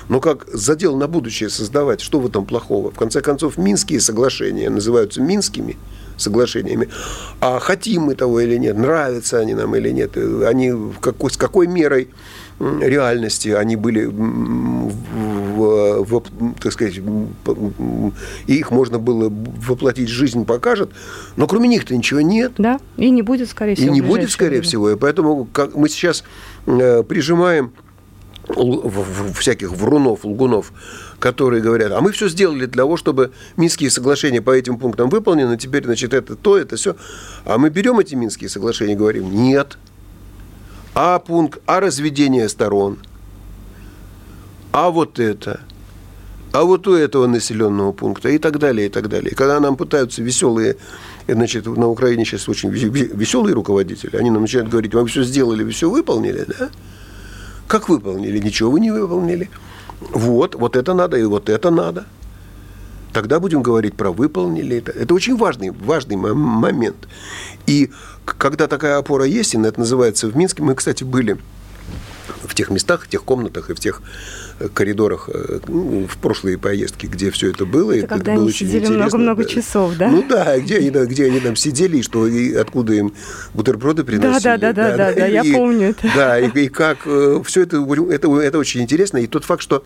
Но 0.08 0.20
как 0.20 0.46
задел 0.52 0.96
на 0.96 1.08
будущее 1.08 1.50
создавать, 1.50 2.00
что 2.00 2.20
в 2.20 2.26
этом 2.26 2.46
плохого? 2.46 2.90
В 2.90 2.96
конце 2.96 3.20
концов, 3.20 3.58
Минские 3.58 4.00
соглашения 4.00 4.70
называются 4.70 5.20
Минскими 5.20 5.76
соглашениями. 6.16 6.88
А 7.40 7.58
хотим 7.58 8.02
мы 8.02 8.14
того 8.14 8.40
или 8.40 8.56
нет, 8.56 8.76
нравятся 8.76 9.38
они 9.38 9.54
нам 9.54 9.74
или 9.74 9.90
нет, 9.90 10.16
они 10.16 10.70
в 10.72 11.00
какой, 11.00 11.30
с 11.30 11.36
какой 11.36 11.66
мерой 11.66 12.08
реальности 12.60 13.48
они 13.48 13.76
были, 13.76 14.04
в, 14.04 16.04
в, 16.04 16.22
так 16.60 16.72
сказать, 16.72 16.98
и 16.98 18.54
их 18.54 18.70
можно 18.70 18.98
было 18.98 19.30
воплотить, 19.30 20.08
жизнь 20.08 20.44
покажет, 20.44 20.90
но 21.36 21.46
кроме 21.46 21.68
них-то 21.68 21.96
ничего 21.96 22.20
нет. 22.20 22.52
Да, 22.58 22.78
и 22.96 23.10
не 23.10 23.22
будет, 23.22 23.48
скорее 23.48 23.76
всего. 23.76 23.88
И 23.88 23.90
не 23.90 24.02
будет, 24.02 24.30
скорее 24.30 24.50
время. 24.50 24.64
всего. 24.64 24.90
И 24.90 24.96
поэтому 24.96 25.46
как 25.46 25.74
мы 25.74 25.88
сейчас 25.88 26.22
э, 26.66 27.02
прижимаем 27.02 27.72
всяких 29.34 29.72
врунов, 29.72 30.24
лгунов, 30.24 30.72
которые 31.18 31.62
говорят, 31.62 31.92
а 31.92 32.00
мы 32.00 32.12
все 32.12 32.28
сделали 32.28 32.66
для 32.66 32.82
того, 32.82 32.96
чтобы 32.96 33.32
Минские 33.56 33.90
соглашения 33.90 34.42
по 34.42 34.50
этим 34.50 34.78
пунктам 34.78 35.08
выполнены, 35.08 35.56
теперь, 35.56 35.84
значит, 35.84 36.14
это 36.14 36.36
то, 36.36 36.58
это 36.58 36.76
все. 36.76 36.96
А 37.44 37.58
мы 37.58 37.70
берем 37.70 37.98
эти 38.00 38.14
Минские 38.14 38.50
соглашения 38.50 38.94
и 38.94 38.96
говорим, 38.96 39.32
нет, 39.32 39.78
а 41.02 41.18
пункт, 41.18 41.62
а 41.64 41.80
разведение 41.80 42.46
сторон, 42.50 42.98
а 44.70 44.90
вот 44.90 45.18
это, 45.18 45.60
а 46.52 46.64
вот 46.64 46.86
у 46.88 46.92
этого 46.92 47.26
населенного 47.26 47.92
пункта 47.92 48.28
и 48.28 48.36
так 48.36 48.58
далее, 48.58 48.88
и 48.88 48.90
так 48.90 49.08
далее. 49.08 49.34
Когда 49.34 49.60
нам 49.60 49.76
пытаются 49.76 50.22
веселые, 50.22 50.76
значит, 51.26 51.64
на 51.64 51.88
Украине 51.88 52.26
сейчас 52.26 52.50
очень 52.50 52.68
веселые 52.68 53.54
руководители, 53.54 54.14
они 54.14 54.30
нам 54.30 54.42
начинают 54.42 54.68
говорить, 54.68 54.92
мы 54.92 55.06
все 55.06 55.22
сделали, 55.22 55.62
вы 55.62 55.70
все 55.70 55.88
выполнили, 55.88 56.44
да? 56.46 56.68
Как 57.66 57.88
выполнили? 57.88 58.38
Ничего 58.38 58.70
вы 58.70 58.80
не 58.80 58.90
выполнили. 58.90 59.48
Вот, 60.00 60.54
вот 60.54 60.76
это 60.76 60.92
надо, 60.92 61.16
и 61.16 61.24
вот 61.24 61.48
это 61.48 61.70
надо. 61.70 62.04
Тогда 63.14 63.40
будем 63.40 63.62
говорить 63.62 63.94
про 63.94 64.10
выполнили 64.12 64.76
это. 64.76 64.92
Это 64.92 65.14
очень 65.14 65.38
важный, 65.38 65.70
важный 65.70 66.16
момент. 66.16 67.08
И 67.66 67.90
когда 68.36 68.66
такая 68.66 68.98
опора 68.98 69.24
есть, 69.24 69.54
и 69.54 69.58
это 69.58 69.80
называется 69.80 70.28
в 70.28 70.36
Минске, 70.36 70.62
мы, 70.62 70.74
кстати, 70.74 71.04
были 71.04 71.38
в 72.44 72.54
тех 72.54 72.70
местах, 72.70 73.04
в 73.04 73.08
тех 73.08 73.22
комнатах 73.22 73.70
и 73.70 73.74
в 73.74 73.80
тех 73.80 74.02
э, 74.58 74.68
коридорах 74.72 75.28
э, 75.32 75.60
ну, 75.66 76.06
в 76.06 76.16
прошлые 76.18 76.58
поездки, 76.58 77.06
где 77.06 77.30
все 77.30 77.50
это 77.50 77.66
было. 77.66 77.92
Это, 77.92 78.06
когда 78.06 78.34
было 78.34 78.44
они 78.44 78.52
сидели 78.52 78.86
много-много 78.86 79.44
часов, 79.44 79.96
да? 79.96 80.08
Ну 80.08 80.24
да, 80.28 80.58
где 80.58 80.78
они, 80.78 80.90
где 80.90 81.26
они 81.26 81.40
там 81.40 81.56
сидели, 81.56 81.98
и 81.98 82.02
что, 82.02 82.26
и 82.26 82.54
откуда 82.54 82.94
им 82.94 83.12
бутерброды 83.54 84.04
приносили. 84.04 84.42
Да, 84.42 84.56
да, 84.58 84.72
да, 84.72 84.90
да, 84.90 84.96
да, 84.96 85.12
да, 85.12 85.26
я 85.26 85.44
помню 85.44 85.90
это. 85.90 86.10
Да, 86.14 86.38
и, 86.38 86.48
и 86.48 86.68
как 86.68 86.98
э, 87.06 87.42
все 87.44 87.62
это, 87.62 87.76
это, 88.10 88.40
это 88.40 88.58
очень 88.58 88.82
интересно. 88.82 89.18
И 89.18 89.26
тот 89.26 89.44
факт, 89.44 89.62
что 89.62 89.84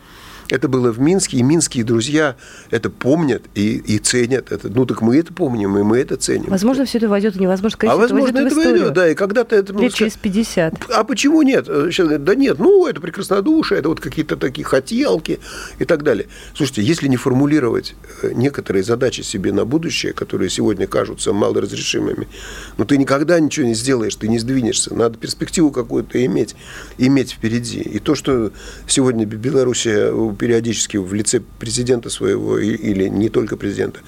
это 0.50 0.68
было 0.68 0.90
в 0.90 1.00
Минске, 1.00 1.38
и 1.38 1.42
минские 1.42 1.84
друзья 1.84 2.36
это 2.70 2.90
помнят 2.90 3.42
и, 3.54 3.76
и 3.76 3.98
ценят. 3.98 4.52
Это. 4.52 4.68
Ну, 4.68 4.86
так 4.86 5.00
мы 5.00 5.16
это 5.16 5.32
помним, 5.32 5.78
и 5.78 5.82
мы 5.82 5.98
это 5.98 6.16
ценим. 6.16 6.46
Возможно, 6.48 6.84
все 6.84 6.98
это 6.98 7.08
войдет, 7.08 7.36
невозможно 7.36 7.76
сказать, 7.76 7.94
а 7.94 7.98
возможно, 7.98 8.38
это 8.38 8.54
войдет, 8.54 8.92
да, 8.92 9.10
и 9.10 9.14
когда-то 9.14 9.56
это... 9.56 9.72
Лет 9.74 9.94
через 9.94 10.14
50. 10.14 10.90
А 10.90 11.04
почему 11.04 11.42
нет? 11.42 11.66
Сейчас 11.66 12.06
говорят, 12.06 12.24
да 12.24 12.34
нет, 12.34 12.58
ну, 12.58 12.86
это 12.86 13.00
прекраснодушие, 13.00 13.78
это 13.80 13.88
вот 13.88 14.00
какие-то 14.00 14.36
такие 14.36 14.64
хотелки 14.64 15.40
и 15.78 15.84
так 15.84 16.02
далее. 16.02 16.26
Слушайте, 16.54 16.82
если 16.82 17.08
не 17.08 17.16
формулировать 17.16 17.94
э, 18.22 18.32
некоторые 18.34 18.82
задачи 18.82 19.22
себе 19.22 19.52
на 19.52 19.64
будущее, 19.64 20.12
которые 20.12 20.50
сегодня 20.50 20.86
кажутся 20.86 21.32
малоразрешимыми, 21.32 22.28
ну, 22.76 22.84
ты 22.84 22.98
никогда 22.98 23.40
ничего 23.40 23.66
не 23.66 23.74
сделаешь, 23.74 24.14
ты 24.14 24.28
не 24.28 24.38
сдвинешься. 24.38 24.94
Надо 24.94 25.18
перспективу 25.18 25.70
какую-то 25.70 26.24
иметь, 26.24 26.54
иметь 26.98 27.32
впереди. 27.32 27.80
И 27.80 27.98
то, 27.98 28.14
что 28.14 28.52
сегодня 28.86 29.24
Белоруссия 29.24 30.12
периодически 30.34 30.96
в 30.96 31.12
лице 31.14 31.40
президента 31.58 32.10
своего 32.10 32.58
или 32.58 33.08
не 33.08 33.28
только 33.28 33.56
президента 33.56 34.00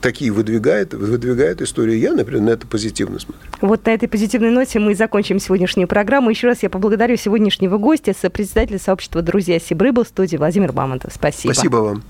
такие 0.00 0.30
выдвигает, 0.32 0.94
выдвигает 0.94 1.60
историю. 1.60 1.98
Я, 1.98 2.12
например, 2.12 2.42
на 2.42 2.50
это 2.50 2.66
позитивно 2.66 3.18
смотрю. 3.18 3.42
Вот 3.60 3.84
на 3.86 3.90
этой 3.90 4.08
позитивной 4.08 4.50
ноте 4.50 4.78
мы 4.78 4.92
и 4.92 4.94
закончим 4.94 5.38
сегодняшнюю 5.38 5.88
программу. 5.88 6.30
Еще 6.30 6.46
раз 6.46 6.62
я 6.62 6.70
поблагодарю 6.70 7.16
сегодняшнего 7.16 7.78
гостя, 7.78 8.14
сопредседателя 8.18 8.78
сообщества 8.78 9.22
«Друзья 9.22 9.58
Сибры» 9.58 9.92
был 9.92 10.04
в 10.04 10.08
студии 10.08 10.36
Владимир 10.36 10.72
Мамонтов. 10.72 11.12
Спасибо. 11.14 11.52
Спасибо 11.52 11.76
вам. 11.76 12.02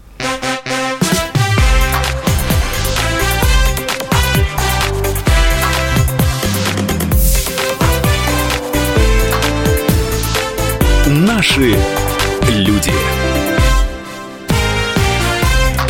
Наши 11.08 11.76
люди. 12.48 13.21